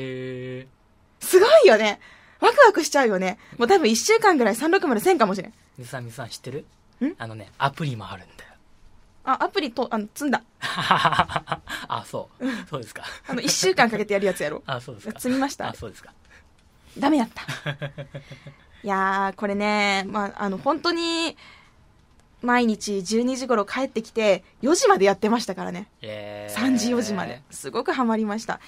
[1.20, 2.00] すごいよね。
[2.40, 3.38] ワクワクしちゃうよね。
[3.58, 5.54] もう多分1週間ぐらい3601000かもしれん。
[5.78, 6.66] みさみさん知ってる？
[7.02, 7.14] ん？
[7.18, 8.52] あのね、アプリもあるんだよ。
[9.24, 10.42] あ、アプリと、あの、積んだ。
[10.62, 12.46] あ、そう。
[12.70, 13.04] そうですか。
[13.28, 14.64] あの、1週間かけてやるやつやろ。
[14.68, 15.20] あ、そうですか。
[15.20, 15.70] 積みました。
[15.70, 16.14] あ、そうですか。
[16.98, 17.44] ダメやった。
[17.72, 21.36] いやー、これね、まあ、あの、本当に、
[22.42, 25.88] 毎日12時頃帰ってきて、4時までやってましたからね。
[26.02, 27.42] えー、3時4時まで。
[27.50, 28.60] すごくハマりました。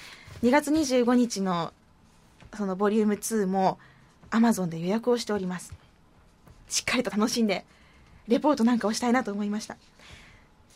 [0.42, 1.72] 2月25日の、
[2.56, 3.78] そのボリューム2も、
[4.30, 5.72] アマゾンで予約をしております。
[6.68, 7.64] しっかりと楽しんで、
[8.28, 9.76] レポートなんかをしたいなと思いました。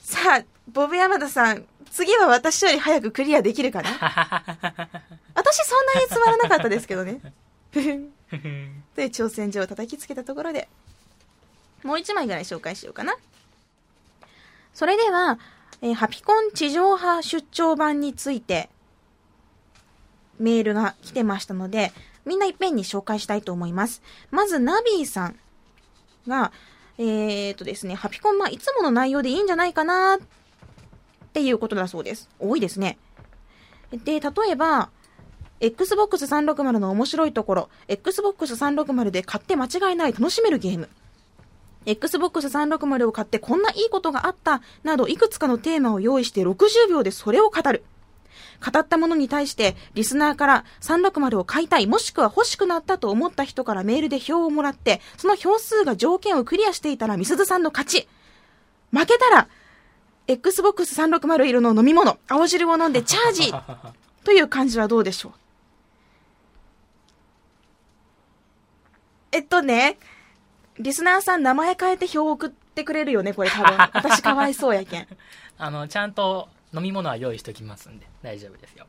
[0.02, 3.88] さあ、ボブ山田さん、次は私より早くクリアできるかな？
[5.34, 7.20] 私そんなにつまらなかったですけどね。
[7.72, 8.10] という
[8.96, 10.68] 挑戦状を叩きつけたところで、
[11.84, 13.14] もう一枚ぐらい紹介しようかな。
[14.72, 15.38] それでは、
[15.82, 18.68] えー、ハピコン地上波出張版について、
[20.40, 21.92] メールが来てましたので、
[22.24, 24.02] みんないっぺんに紹介したいと思います。
[24.30, 25.38] まず、ナビーさん
[26.26, 26.52] が、
[26.98, 30.18] えー、っとですね、ハピコン、まあ、いつもの内容でいいんじゃないかなっ
[31.32, 32.28] ていうことだそうです。
[32.38, 32.98] 多いですね。
[33.92, 34.90] で、例えば、
[35.60, 40.88] Xbox 360の面白いところ、Xbox 360で買って間違いない楽しめるゲーム。
[41.86, 47.84] Xbox 360を買ってこんないいことがあった、などいくつかのテーマを用意して60秒でそれを語る。
[48.64, 58.08] 語ったものに対して、リスナーから360を買いたい、もしくは欲しくなったと思った人からメールで票をもらって、その票数が条件をクリアしていたら、みすずさんの勝ち。
[58.92, 59.48] 負けたら、
[60.26, 63.52] Xbox 360色の飲み物、青汁を飲んでチャージ
[64.24, 65.32] という感じはどうでしょう？
[69.32, 69.98] えっとね、
[70.78, 73.76] リスナーさん名前変えて票を送ってくれるよね、これ多分。
[73.94, 75.08] 私かわいそうやけん。
[75.58, 78.86] あの、ちゃんと飲み物は用意しておきますんで、大丈夫ですよ。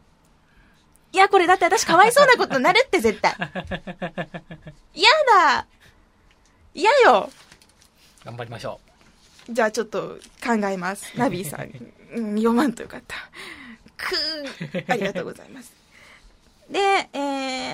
[1.11, 3.35] いや、これだって私かわいそうなことになるって絶対。
[4.93, 5.65] 嫌だ
[6.73, 7.29] 嫌よ
[8.25, 8.79] 頑張りましょ
[9.49, 9.53] う。
[9.53, 11.13] じゃあちょっと考えます。
[11.17, 11.71] ナビーさん。
[12.17, 13.15] うん、読まんとよかった。
[13.95, 14.91] くー。
[14.91, 15.73] ありがとうございます。
[16.69, 16.79] で、
[17.13, 17.17] え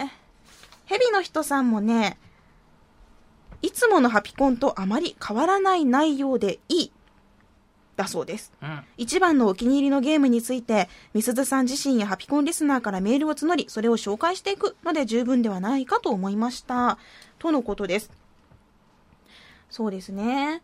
[0.04, 0.10] ー、
[0.86, 2.18] ヘビの人さんもね、
[3.62, 6.92] いつものハピコンとあまり変わらない内容でいい。
[7.98, 16.98] だそうです、うん、一番のお気に入りのゲームについて、みすずさん自身やハピコンリスナーからメールを募り、それを紹介していくので十分ではないかと思いました。
[17.38, 18.10] とのことです。
[19.70, 20.62] そうですね。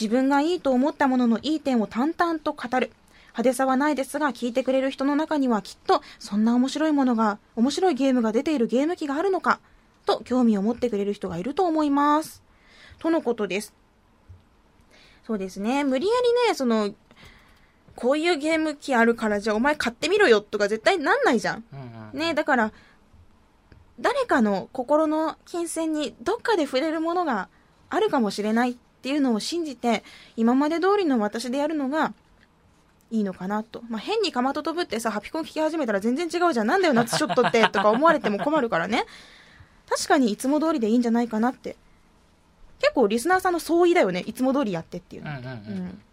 [0.00, 2.92] 自分がいいと思ったもののいい点を淡々と語る。
[3.32, 9.60] 派手さはないですが、聞いてくれる人の中にはきっと、そんな面白いものが、面白いゲームが出ているゲーム機があるのか、
[10.04, 12.42] と興味を持ってくれる人がいると思います。
[12.98, 13.74] とのことです。
[15.26, 15.84] そうですね。
[15.84, 16.12] 無理や
[16.46, 16.94] りね、その、
[17.94, 21.64] こういうゲーム機あるからじゃあお前買ってみろよとか絶対なんないじゃん。
[21.72, 21.76] う
[22.16, 22.72] んねだから、
[24.00, 27.48] 誰かの心の金銭にどっかで触れるものが
[27.88, 30.02] あるかもしれないっていうのを信じて、
[30.36, 32.12] 今まで通りの私でやるのが
[33.10, 33.82] いいのかなと。
[33.88, 36.66] まあ、変にかまと飛ぶってさ、ハピコン聞き始めたら全然違うじゃん。
[36.66, 39.04] なんだよ、夏ショットってとか思われても困るからね。
[39.94, 41.76] 確かにいつも通りでいいんじゃないかなって。
[42.80, 44.20] 結構リスナーさんの相違だよね。
[44.26, 45.36] いつも通りやってっていうの、うん、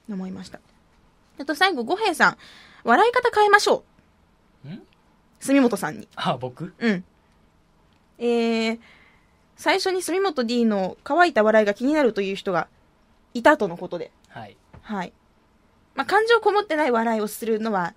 [0.07, 0.59] うん、思いました。
[1.39, 2.37] あと最後、五平さん。
[2.83, 3.83] 笑い方変えましょ
[4.65, 4.67] う。
[4.67, 4.81] ん？
[5.39, 6.07] 住本さんに。
[6.15, 6.73] あ、僕？
[6.77, 7.03] うん。
[8.17, 8.79] えー、
[9.55, 12.67] 最初に住本 D の乾いた笑いが気になるという人が
[13.33, 14.11] いたとのことで。
[14.27, 14.57] はい。
[14.81, 15.13] はい。
[15.95, 17.93] まあ、感情こもってない笑いをするのは、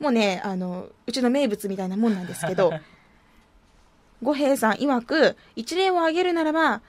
[0.00, 2.72] もうね、あの、うちの名物みたいなもんなんですけど、
[4.22, 6.80] 五平さん曰く、一例を挙げるならば、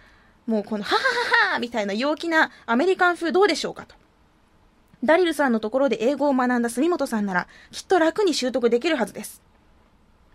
[0.45, 1.01] もうこの、はは
[1.49, 3.95] ははみたいな陽気なアメリカン風どうでしょうかと。
[5.03, 9.41] ダリルさんのところで英語を学んだ住本さんなら、きっと楽に習得できるはずです。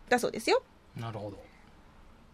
[0.09, 0.63] だそうですよ。
[0.97, 1.37] なるほど。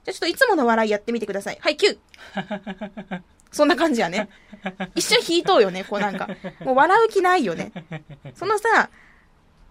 [0.04, 1.58] じゃあちょっといつもの笑いやってみてください。
[1.60, 1.98] はい、9!
[3.52, 4.28] そんな感じやね。
[4.94, 6.28] 一瞬引いとうよね、こうなんか。
[6.60, 7.72] もう笑う気ないよね。
[8.34, 8.90] そのさ、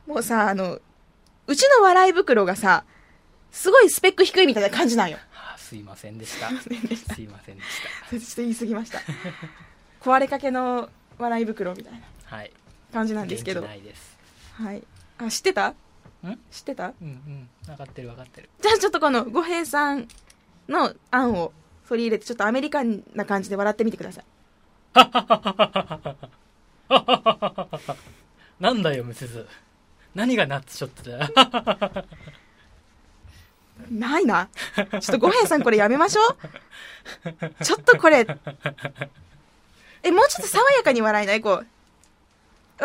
[0.08, 0.80] もうさ、あの、
[1.46, 2.86] うちの笑い袋がさ、
[3.58, 5.18] すごいスペック低いみたいな感じなんよ。
[5.32, 6.48] はあ、すいませんでした。
[6.50, 6.76] すい
[7.28, 7.66] ませんでし
[8.12, 9.00] ちょっと言い過ぎました。
[10.00, 12.00] 壊れかけの笑い袋みたいな
[12.30, 12.36] た。
[12.36, 12.52] はい。
[12.94, 13.62] 感じなんですけど。
[13.62, 14.16] 元気ないです。
[14.54, 14.84] はい。
[15.18, 15.70] あ、知ってた？
[15.70, 15.76] ん？
[16.52, 16.94] 知ってた？
[17.02, 17.50] うんうん。
[17.66, 18.50] 分かってる分かってる。
[18.62, 20.08] じゃあちょっとこの五平さん
[20.70, 21.52] の案を
[21.90, 24.26] 取り入れて、ちょっとアメリカンな感じで笑ってみてください。
[28.60, 29.48] なんだよ、むすず。
[30.14, 31.34] 何がナッツショットだよ。
[33.92, 34.50] ないな。
[34.76, 36.38] ちょっと五平さんこれやめましょう。
[37.64, 38.28] ちょっとこれ、
[40.04, 41.42] え、もうちょっと爽やかに笑えない？
[41.42, 41.68] こう。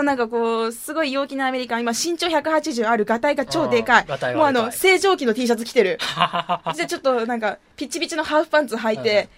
[0.03, 1.83] なんかこう、すごい陽気なアメリカン。
[1.83, 4.07] 今身長180ある、ガタイが超でかい。
[4.35, 5.99] もうあの、正常期の T シャツ着てる。
[6.01, 9.29] じゃあちょっとなんか、ピッチピチのハーフパンツ履いて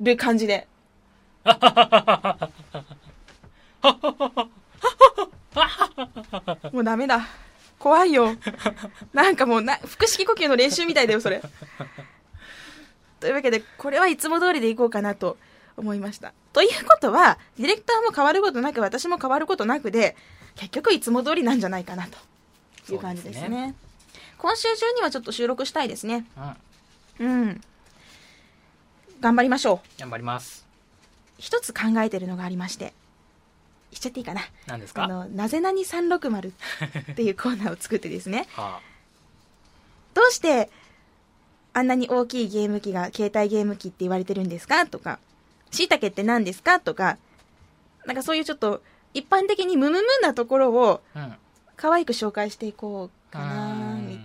[0.00, 0.68] る感じで。
[6.72, 7.26] もうダメだ。
[7.82, 8.36] 怖いよ。
[9.12, 11.42] なんかもうな、腹式呼吸の練習みたいだよ、それ。
[13.18, 15.36] というわけで、これはいつも通りでいこうかなと
[15.76, 16.32] 思いました。
[16.52, 20.16] ということは、ディレクターも変わることなく、私も変わることなくで、
[20.54, 22.06] 結局いつも通りなんじゃないかな
[22.86, 23.74] という感じですね。
[23.76, 26.24] す今週中にはちょっと収録したいですね。
[27.18, 27.26] うん。
[27.26, 27.60] うん。
[29.20, 30.00] 頑張りましょう。
[30.00, 30.64] 頑張ります。
[31.36, 32.92] 一つ考えてるのがありまして。
[33.92, 34.40] 言っちゃっていいかな。
[34.66, 35.02] 何ですか？
[35.02, 36.50] はあの、なぜなに360
[37.12, 38.48] っていうコーナーを作ってですね。
[38.56, 38.80] あ。
[40.14, 40.70] どうして
[41.74, 44.86] あんなに大きいゲーム機が携帯ゲーム機って言われてるんですか？
[44.86, 45.18] とか、
[45.70, 46.80] 椎茸って何ですか？
[46.80, 47.18] とか、
[48.06, 48.82] なんかそういうちょっと
[49.14, 51.34] 一般的にムムムなところをうん。
[51.74, 54.20] 可愛く紹介していこうかな、み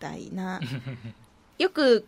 [0.00, 0.58] たいな。
[1.58, 2.06] よく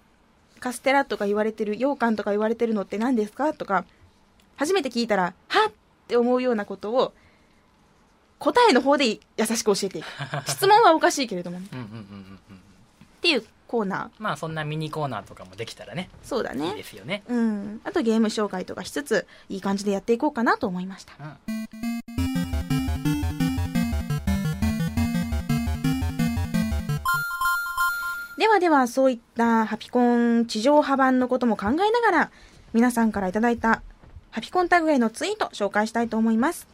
[0.59, 3.53] カステラとか言われてる、羊羹とか言われてるのって何ですか？
[3.55, 3.85] とか、
[4.57, 5.73] 初めて聞いたら、はっ
[6.11, 7.13] って思うようなことを、
[8.41, 10.07] 答えの方で優しく教えていく。
[10.51, 11.59] 質問はおかしいけれども。
[11.59, 11.63] っ
[13.21, 14.11] ていうコーナー。
[14.19, 16.83] まあそんなミニコーナーとかもできたらね、いいそうだねで。
[16.83, 17.23] すよね。
[17.29, 17.81] うん。
[17.85, 21.13] あとゲーム紹介とかしつつ、いい感じでやっていこうかなと思いました。
[21.21, 21.37] うん。
[28.37, 32.31] ではでは、そういったハピコン地上波版のことも考えながら、
[32.73, 33.83] 皆さんからいただいた
[34.31, 36.69] ハピコンタグへのツイート紹介したいと思います。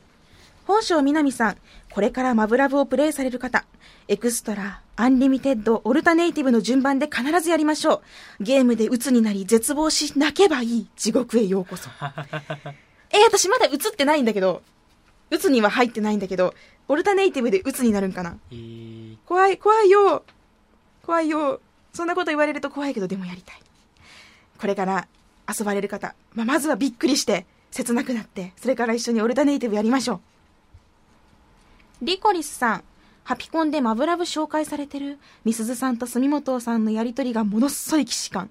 [0.67, 1.57] 本庄みなみさん、
[1.91, 3.65] これからマブラブをプレイされる方、
[4.09, 8.03] エクストラ、アンリミテッド、オルタネイティブの順番で必ずやりましょ
[8.41, 8.45] う。
[8.45, 11.89] ゲームで鬱になり絶望し泣けばいい地獄へようこそ。
[13.11, 14.63] え、私まだ鬱ってないんだけど、
[15.31, 16.53] 鬱には入ってないんだけど、
[16.89, 20.25] オルタネイティブで鬱になるんかなえー、怖い、怖いよ。
[21.05, 21.61] 怖いよ。
[21.93, 23.61] そんなこと言われると怖いけど、でもやりたい。
[24.59, 25.07] これから
[25.49, 30.21] 遊ばれる方、まあ、まずはびっくりして、切なくなって、それから一緒にオルタネイティブやりましょう。
[32.03, 32.85] リコリスさん、
[33.25, 38.51] ハピコンでマブラブ紹介されてる、みすずさんと住本さんのやりとりがものすごい既視感。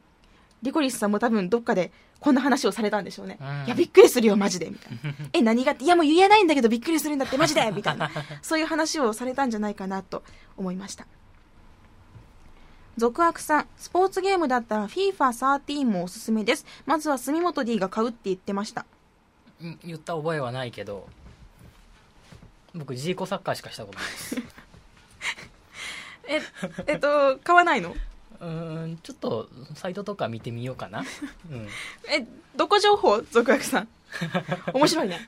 [0.61, 3.37] リコリスさんも多分どっかでこんな話をされたんでしょうね。
[3.39, 4.69] うんいや、びっくりするよ、マジで。
[4.69, 5.13] みたいな。
[5.31, 8.09] え、何がって、いや、もう言えないんだけどびっくりするんだって、マジでみたいな。
[8.41, 10.23] そういう話をされたんじゃないかなと
[10.57, 11.05] 思いました。
[12.97, 16.65] 続悪さん、スポーツゲームだったら FIFA13 もおすすめです。
[16.85, 18.85] まずは住本 D が買うって言ってました。
[19.61, 21.07] うん言った覚えはないけど、
[22.73, 24.35] 僕ジーコサッカーしかしたことないです。
[26.27, 26.41] え、
[26.87, 27.95] えっと、買わないの？
[28.39, 31.03] うーん、ちょっとサイトとか見てみようかな。
[31.51, 31.67] うん。
[32.09, 32.25] え、
[32.55, 33.21] どこ情報？
[33.31, 33.87] 続悪さん。
[34.73, 35.19] 面白いね。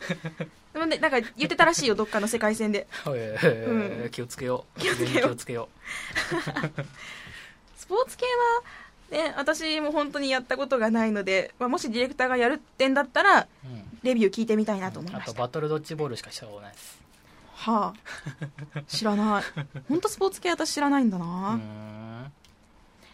[0.74, 2.88] でもね、なんか言ってたらしいよ、どっかの世界線で。
[3.08, 4.80] えー気をつけよう。
[4.80, 5.70] 気をつけよう自分に気をつけよ
[7.88, 8.26] スポーツ系
[9.12, 13.48] は、ね、私も本当にやったことがないので、まあ、もしディレクターがやるってんだったら、う。
[13.66, 13.88] うん。
[14.04, 15.34] レビュー聞いてみたいなと思いあました。
[15.34, 17.00] とバトルドッジボールしかしたことないです。
[17.56, 17.94] は
[18.76, 18.82] あ。
[18.88, 19.44] 知らない。
[19.88, 22.30] 本当スポーツ系私知らないんだな。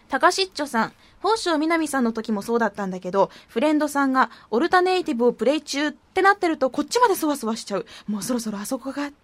[0.09, 7.85] 高しっちょさん、宝生みなみさんの時もそうだったんだけど、フレンドさんがオルタネイティブをプレイ中ってなってるとこっちまでそわそわしちゃう。
[8.07, 9.22] もうそろそろあそこがって。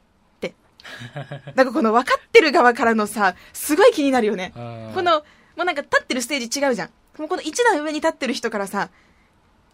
[1.56, 4.54] なんかこの分かってる側からのさ、すごい気になるよね。
[4.56, 5.20] うんこの、
[5.56, 6.90] もうなんか立ってるステージ違うじゃん。
[7.18, 8.90] もうこの一段上に立ってる人からさ、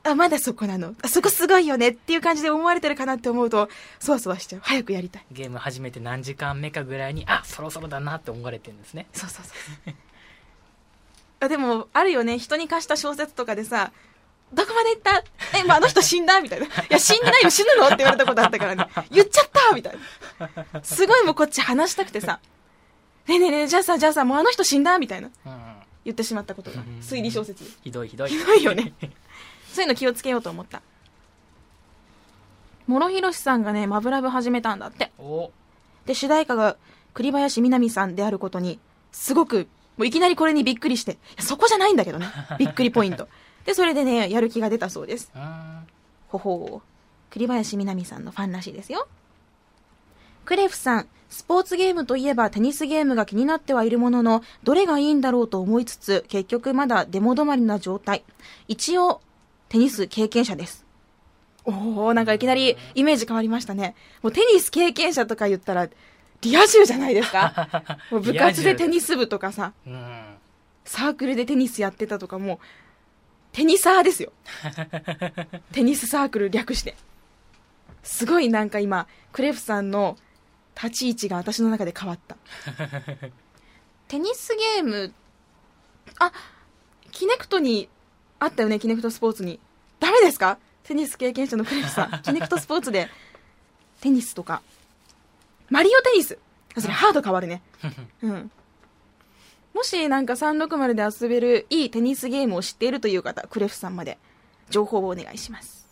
[0.04, 0.96] あ、まだそこなの。
[1.02, 4.62] あそこすごいよねっていう感じで思われてるかなって思うと、そわそわしちゃう。
[4.64, 5.26] 早くやりたい。
[5.32, 9.52] ゲーム始めて何時間目かぐらいにあそろそろだなって思われてるんですねそうそうそ
[9.92, 9.96] う。
[11.42, 12.38] あでも、あるよね。
[12.38, 13.92] 人に貸した小説とかでさ、
[14.54, 15.24] どこまで行った？
[15.58, 16.40] え、まあ、あの人死んだ？
[16.42, 16.66] みたいな。
[16.68, 17.88] いや、死んでないよ、死ぬの？
[17.88, 18.88] って言われたことあったからね。
[19.12, 19.74] 言っちゃった？
[19.76, 19.98] みたい
[20.74, 20.84] な。
[20.84, 22.40] すごいもうこっち話したくてさ、
[23.28, 24.98] ねえねえねえ、じゃあさ、じゃあさ、もうあの人死んだ？
[25.00, 25.30] みたいな。
[25.46, 25.76] うん
[26.06, 26.84] 言ってしまったことが。
[27.02, 27.64] 推理小説。
[27.84, 28.94] ひどいひどいひどいよね。
[29.74, 30.84] そういうの気をつけようと思った。
[32.88, 35.12] 諸広さんがね、マブラブ始めたんだって。
[35.18, 35.50] お
[36.06, 36.78] で、主題歌が
[37.16, 38.80] 栗林みなみさんであることに、
[39.12, 39.68] すごく、
[39.98, 42.28] もういきなりこれにびっくりして、そこじゃないんだけどね。
[42.60, 43.28] びっくりポイント。
[43.66, 45.32] で、それでね、やる気が出たそうです。
[45.36, 45.88] うん
[46.28, 46.88] ほほう。
[47.32, 49.08] 栗林みなみさんのファンらしいですよ。
[50.46, 58.24] クレフさん、スポーツゲームといえばテニスゲームが気になってはいるものの、どれがいいんだろうと思いつつ、結局まだ出戻まりな状態。
[58.68, 59.22] 一応、
[59.70, 60.86] テニス経験者です。
[61.66, 63.96] おー、なんかいきなりイメージ変わりましたね。
[64.22, 65.90] もうテニス経験者とか言ったら、
[66.42, 70.36] リア充じゃないですか もう部活でテニス部とかさ、うん
[70.88, 72.58] サークルでテニスやってたとかもう、
[73.56, 74.34] テニサーですよ。
[75.72, 76.96] テニスサークル略して。
[78.04, 80.18] すごいなんか今、クレフさんの
[80.76, 82.36] 立ち位置が私の中で変わった。
[84.10, 85.14] テニスゲーム、
[86.20, 86.34] あ、
[87.12, 87.88] キネクトに
[88.40, 89.60] あったよね、キネクトスポーツに。
[90.02, 90.58] ダメですか？
[90.84, 92.20] テニス経験者のクレフさん。
[92.24, 93.10] キネクトスポーツで
[94.02, 94.62] テニスとか。
[95.70, 96.38] マリオテニス。
[96.76, 97.62] あそれハード変わるね。
[98.22, 98.52] うん。
[99.76, 104.18] もしなんか360で遊べるいいテニスゲームを知っているという方、クレフさんまで
[104.70, 105.86] 情報をお願いします。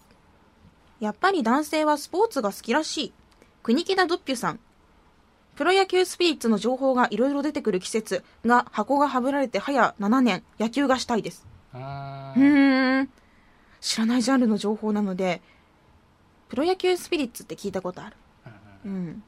[1.02, 3.14] やっぱり男性はスポーツが好きらしい。
[3.62, 4.60] 国木田ドッピュさん。
[5.58, 11.46] プロ野球スピリッツの情報がいろいろ出てくる季節が箱がはぶられて早7年、野球がしたいです。
[11.74, 13.10] うん。
[13.82, 15.42] 知らないジャンルの情報なので、
[16.48, 18.16] プロ野球スピリッツって聞いたことある。
[18.86, 19.24] うん。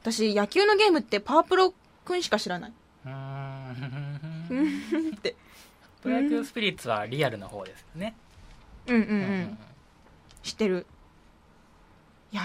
[0.00, 2.72] 私、野球のゲームってパワープロくんしか知らない。
[4.50, 5.36] うんって。
[6.02, 8.14] プロ野球スピリッツはリアルの方ですよね
[8.86, 9.04] うんうんう。
[9.04, 9.58] うん
[10.42, 10.86] 知ってる。
[12.32, 12.42] いや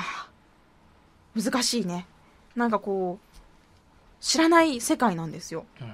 [1.36, 2.08] ー、難しいね。
[2.56, 3.42] なんかこう、
[4.20, 5.66] 知らない世界なんですよ。
[5.80, 5.88] うん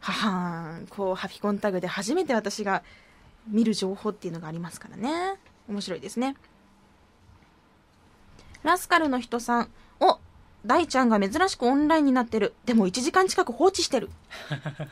[0.00, 0.86] ははーん。
[0.86, 2.82] こう、ハピコンタグで初めて私が
[3.48, 5.34] 見る情報っていうのがありますからね。
[5.68, 6.36] 面白いですね。
[8.62, 9.70] ラスカルの人さん。
[10.00, 10.18] お
[10.66, 12.54] 大ちゃんが珍しくオンラインになってる。
[12.66, 14.10] でも1時間近く放置してる。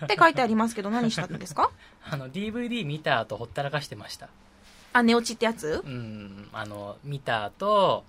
[0.05, 1.71] って書いてありますけど何したんですか？
[2.11, 4.29] あの DVD 見た後ほったらかしてました。
[4.95, 5.83] あ、寝落ちってやつ？
[5.85, 8.05] うんあの見た後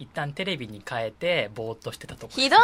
[0.00, 2.32] 一旦テレビに変えてぼーっとしてたとこ。
[2.34, 2.58] ひどい！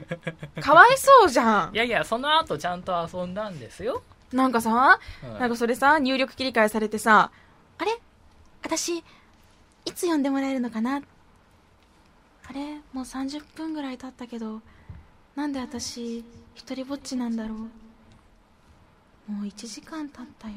[0.62, 1.74] かわいそうじゃん。
[1.74, 4.02] いやいやその後ちゃんと遊んだんですよ、
[4.32, 5.38] なんかさ、うん。
[5.38, 7.30] なんかそれさ、入力切り替えされてさ、
[7.78, 8.00] あれ？
[8.62, 9.04] 私、い
[9.94, 11.02] つ読んでもらえるのかな？
[12.50, 12.80] あれ？
[12.92, 14.60] もう30分ぐらい経ったけど、
[15.36, 16.24] なんで私、
[16.54, 17.58] 一人ぼっちなんだろう？
[19.32, 20.54] もう1時間経ったよ。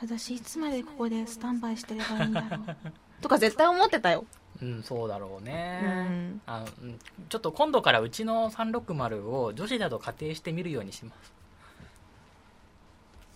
[0.00, 2.76] 私、いつまでここでスタンバイしてればいいんだろう？
[3.20, 4.24] とか絶対思ってたよ。
[4.62, 6.98] うん、そうだろうね、うんあのうん
[7.30, 11.32] ちょっと今度からうちの360を女子だと仮定してみるようにします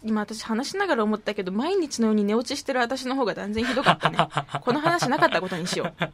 [0.05, 4.19] 今私話しながら思ったけど、毎日のように寝落ちしてる私の方が断然ひどかったね。
[4.61, 6.05] この話なかったことにしよう。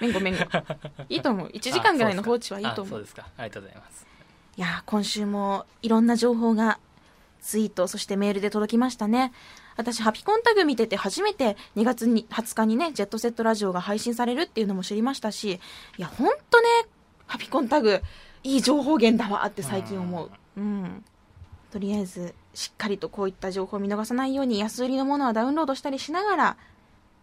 [0.00, 0.40] めんごめんご。
[1.08, 1.48] いいと思う。
[1.48, 2.88] 1時間ぐらいの放置はいいとあ思う。
[2.88, 4.06] そうですかありがとうございます
[4.56, 6.78] いやー、今週もいろんな情報が
[7.40, 9.32] ツイート、そしてメールで届きましたね。
[9.76, 15.60] 私、ハピコンタグ見てて初めて2月に20日にね、ジェットセットラジオが配信されるっていうのも知りましたし、
[15.98, 16.68] いや、ほんとね、
[17.26, 18.02] ハピコンタグ、
[18.42, 20.30] いい情報源だわって最近思う。
[20.56, 21.04] うん。
[21.70, 26.56] とりあえず、しっかりとこういった情報を見逃さないように安売りのものはダウンロードしたりしながら、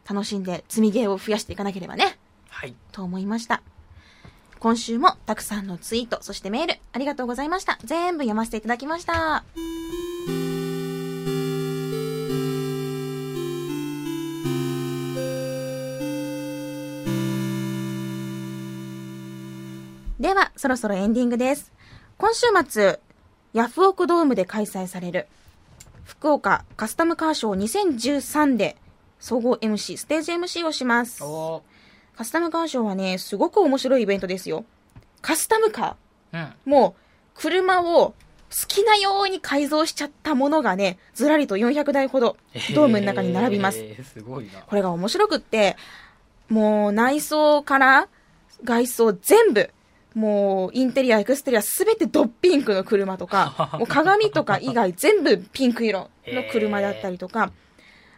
[0.09, 2.17] 楽しんで積みゲーを増やしていかなければね。
[2.47, 3.61] はいと思いました。
[4.59, 7.77] 今週もたくさんのツイート、そしてメール、ありがとうございました。
[7.83, 9.43] 全部読ませていただきました。
[20.17, 21.73] では、そろそろエンディングです。
[22.17, 23.01] 今週末、
[23.55, 25.27] ヤフオクドームで開催される、
[26.03, 28.75] 福岡カスタムカーショー2013で、
[29.17, 31.23] 総合 MC、ステージ MC をします。
[31.23, 31.63] お
[32.17, 34.65] カスタムカーショーはね、すごく面白いイベントですよ。
[35.21, 36.53] カスタムカーうんー。
[36.65, 37.01] もう、
[37.33, 38.13] 車を好
[38.67, 42.35] きなように改造しちゃったものがね、ずらりと400台ほど、
[42.75, 43.79] ドームの中に並びます。
[43.79, 45.77] えーすごいなこれが面白くって、
[46.49, 48.09] もう内装から
[48.65, 49.71] 外装全部、
[50.15, 57.51] もう、インテリア、エクステリア、すべてドッピンクの車とか、 もう鏡とか以外全部ピンク色の車だったりとか、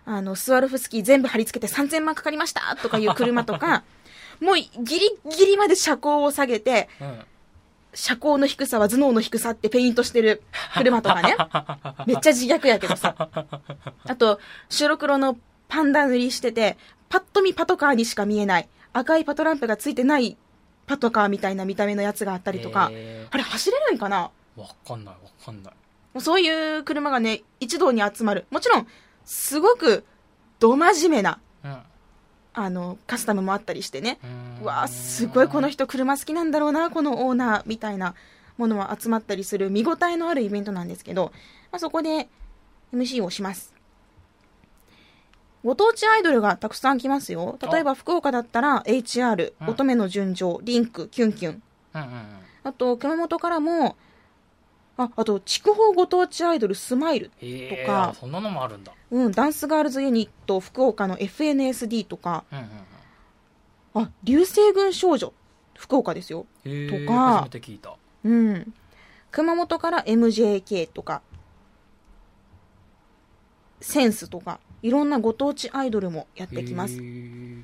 [0.06, 3.84] あの、スワロフスキー全部貼り付けて3000万かかりましたとかいう車とか、
[4.40, 7.20] もうギリギリまで車高を下げて、うん
[7.94, 10.44] 車高の低さは頭脳の低さってペイントしてる
[10.76, 11.36] 車とかね。
[12.06, 13.16] めっちゃ自虐やけどさ。
[14.04, 14.40] あと、
[14.70, 15.36] 白黒の
[15.68, 16.78] パンダ塗りしてて、
[17.10, 20.38] パッと見パトカーにしか見えない、赤いパトランプがついてない
[20.88, 24.32] パトカーみたいな見た目のやつがあったりとか、へあれ走れるんかな？
[24.58, 25.74] ーわかんないわかんない
[26.14, 28.48] もうそういう車がね、一堂に集まる。
[28.50, 28.88] もちろん、
[29.24, 30.04] すごく、
[30.60, 31.78] ど真面目な、うん
[32.54, 34.18] あの、カスタムもあったりしてね。
[34.64, 38.16] うわあすごいこの人車好きなんだろうな、このオーナーみたいな
[38.58, 41.32] ものは集まったりする見応えのあるイベントなんですけど、
[41.72, 42.30] まあ、そこで
[42.94, 43.76] MC をします。
[45.64, 47.58] ご当地アイドルがたくさん来ますよ。
[47.72, 51.64] 例えば福岡だったら HR、うん乙女の純情、リンク、キュンキュン。
[51.96, 53.96] うんうんうんあと、熊本からも、
[54.98, 57.30] あ、あと、筑豊ご当地アイドルスマイル。
[57.30, 62.70] とかあそんなのもあるんだうん、ダンスガールズユニット、福岡の FNSD とか、うんうんうん
[64.04, 65.34] あ、流星群少女、
[65.78, 66.46] 福岡ですよ。
[66.64, 66.70] と
[67.08, 67.96] か初めて聞いた
[68.26, 68.74] うん。
[69.32, 71.22] 熊本から MJK とか、
[73.80, 76.98] センスとか、いろんなご当地アイドルもやってきまへす。
[76.98, 77.64] ー。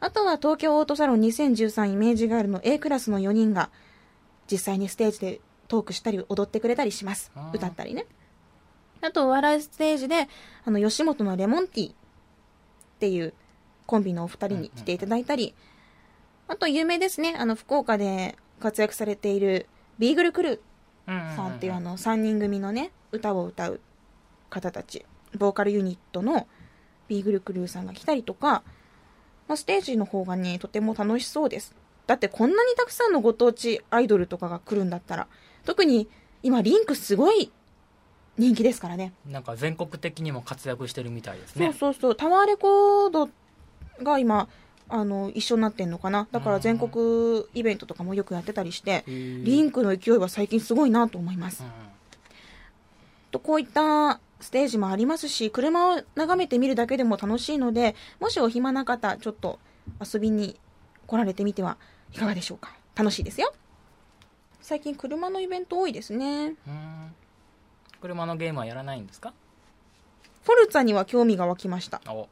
[0.00, 3.70] あとは東京オートサロン2013イメージガールの A クラスの4人が、
[4.50, 7.32] 実際にステージでトークしたり踊ってくれたりします。
[7.52, 8.06] 歌ったりね。
[9.00, 10.28] あと、お笑いステージで、
[10.64, 11.94] あの、吉本のレモンティーっ
[12.98, 13.34] ていう
[13.86, 15.54] コンビのお二人に来ていただいたり、
[16.48, 19.66] あと有名ですね、あの、福岡で活躍されている
[19.98, 23.80] ビーグルクルーさんっていうあの、3人組のね、歌を歌う
[24.50, 25.04] 方たち、
[25.36, 26.46] ボーカルユニットの
[27.08, 28.62] ビーグルクルーさんが来たりとか、
[29.48, 31.74] まあ、ステージの方がね、とても楽しそうです。
[32.06, 35.26] だってこんなにたくさんのご当地アイドルとかが来るんだったら、
[35.64, 36.08] 特に
[36.42, 37.50] 今リンクすごい
[38.38, 39.12] 人気ですからね。
[39.26, 43.28] なんか全国的にも活躍してるみたいですそうねそうそう、タワーレコード
[44.02, 44.48] が今、
[44.88, 46.28] あの、一緒になってんのかな。
[46.30, 51.64] だから全国イベントとかもよくやってたりして、リリンクの勢いは最近すごいなと思います。
[53.30, 59.58] とこういったステージもありますし、車を眺めてみるだけでも楽しいので、もしお暇な方、ちょっと
[60.00, 60.58] 遊びに
[61.06, 61.76] 来られてみては
[62.12, 62.76] いかがでしょうか。
[62.94, 63.52] 楽しいですよ。
[64.60, 66.54] 最近車のイベント多いですね。
[66.66, 67.14] うん
[68.00, 69.32] 車のゲームはやらないんですか？
[70.44, 72.00] フォルツァには興味が湧きました。
[72.06, 72.28] お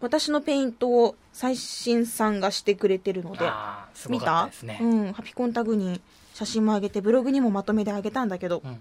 [0.00, 4.48] 私のペイントを最新さんがしてくれてるので、あーすご見た？
[4.80, 6.00] うん、ハピコンタグに
[6.34, 8.78] 写真も上げて、ブログにもまとめてあげたんだけど、うんうん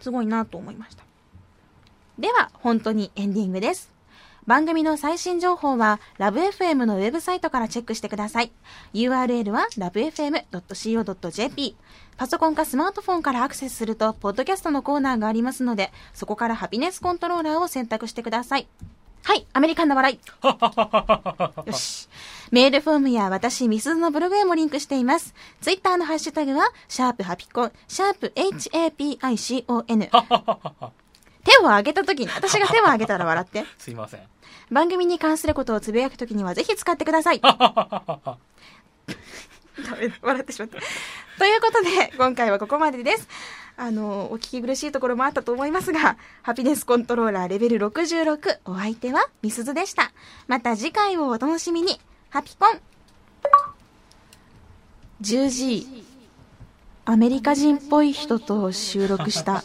[0.00, 1.04] すごいなと思いました。
[2.22, 3.90] では、本当にエンディングです。
[4.46, 8.52] 番組の最新情報は、ラブ f m のウェブサイトからチェックしてください。
[8.94, 11.76] URL は lovefm.co.jp。
[12.16, 18.68] パソコンかスマートフォンからアクセスすると、ポッドキャストのコーナーがありますので、そこからハピネスコントローラーを選択してください。
[19.24, 20.14] はい、アメリカンな笑い。
[21.66, 22.08] よし。
[22.52, 25.34] メールフォームや私、ミスズのブログへもリンクしています。
[25.60, 30.92] ツイッターのハッシュタグは、シャープハピコン、シャープ HAPICON。
[31.44, 33.64] 手を挙げた時に、私が手を挙げたら笑って。
[33.78, 34.20] すいません
[34.70, 37.40] 番組に関することをつぶやくときにはぜひ使ってください。
[37.44, 37.50] ダ
[39.98, 40.78] メだ、笑ってしまった。
[41.38, 43.28] ということで、今回はここまでです。
[43.76, 50.12] あの、お聞き苦しいところもあったと思いますが、ハピネスコントローラーレベル66、お相手はみすずでした。
[50.46, 52.00] また次回をお楽しみに。
[52.30, 52.80] ハピコン
[55.20, 56.04] 10G
[57.04, 59.64] アメリカ人っぽい人と収録した。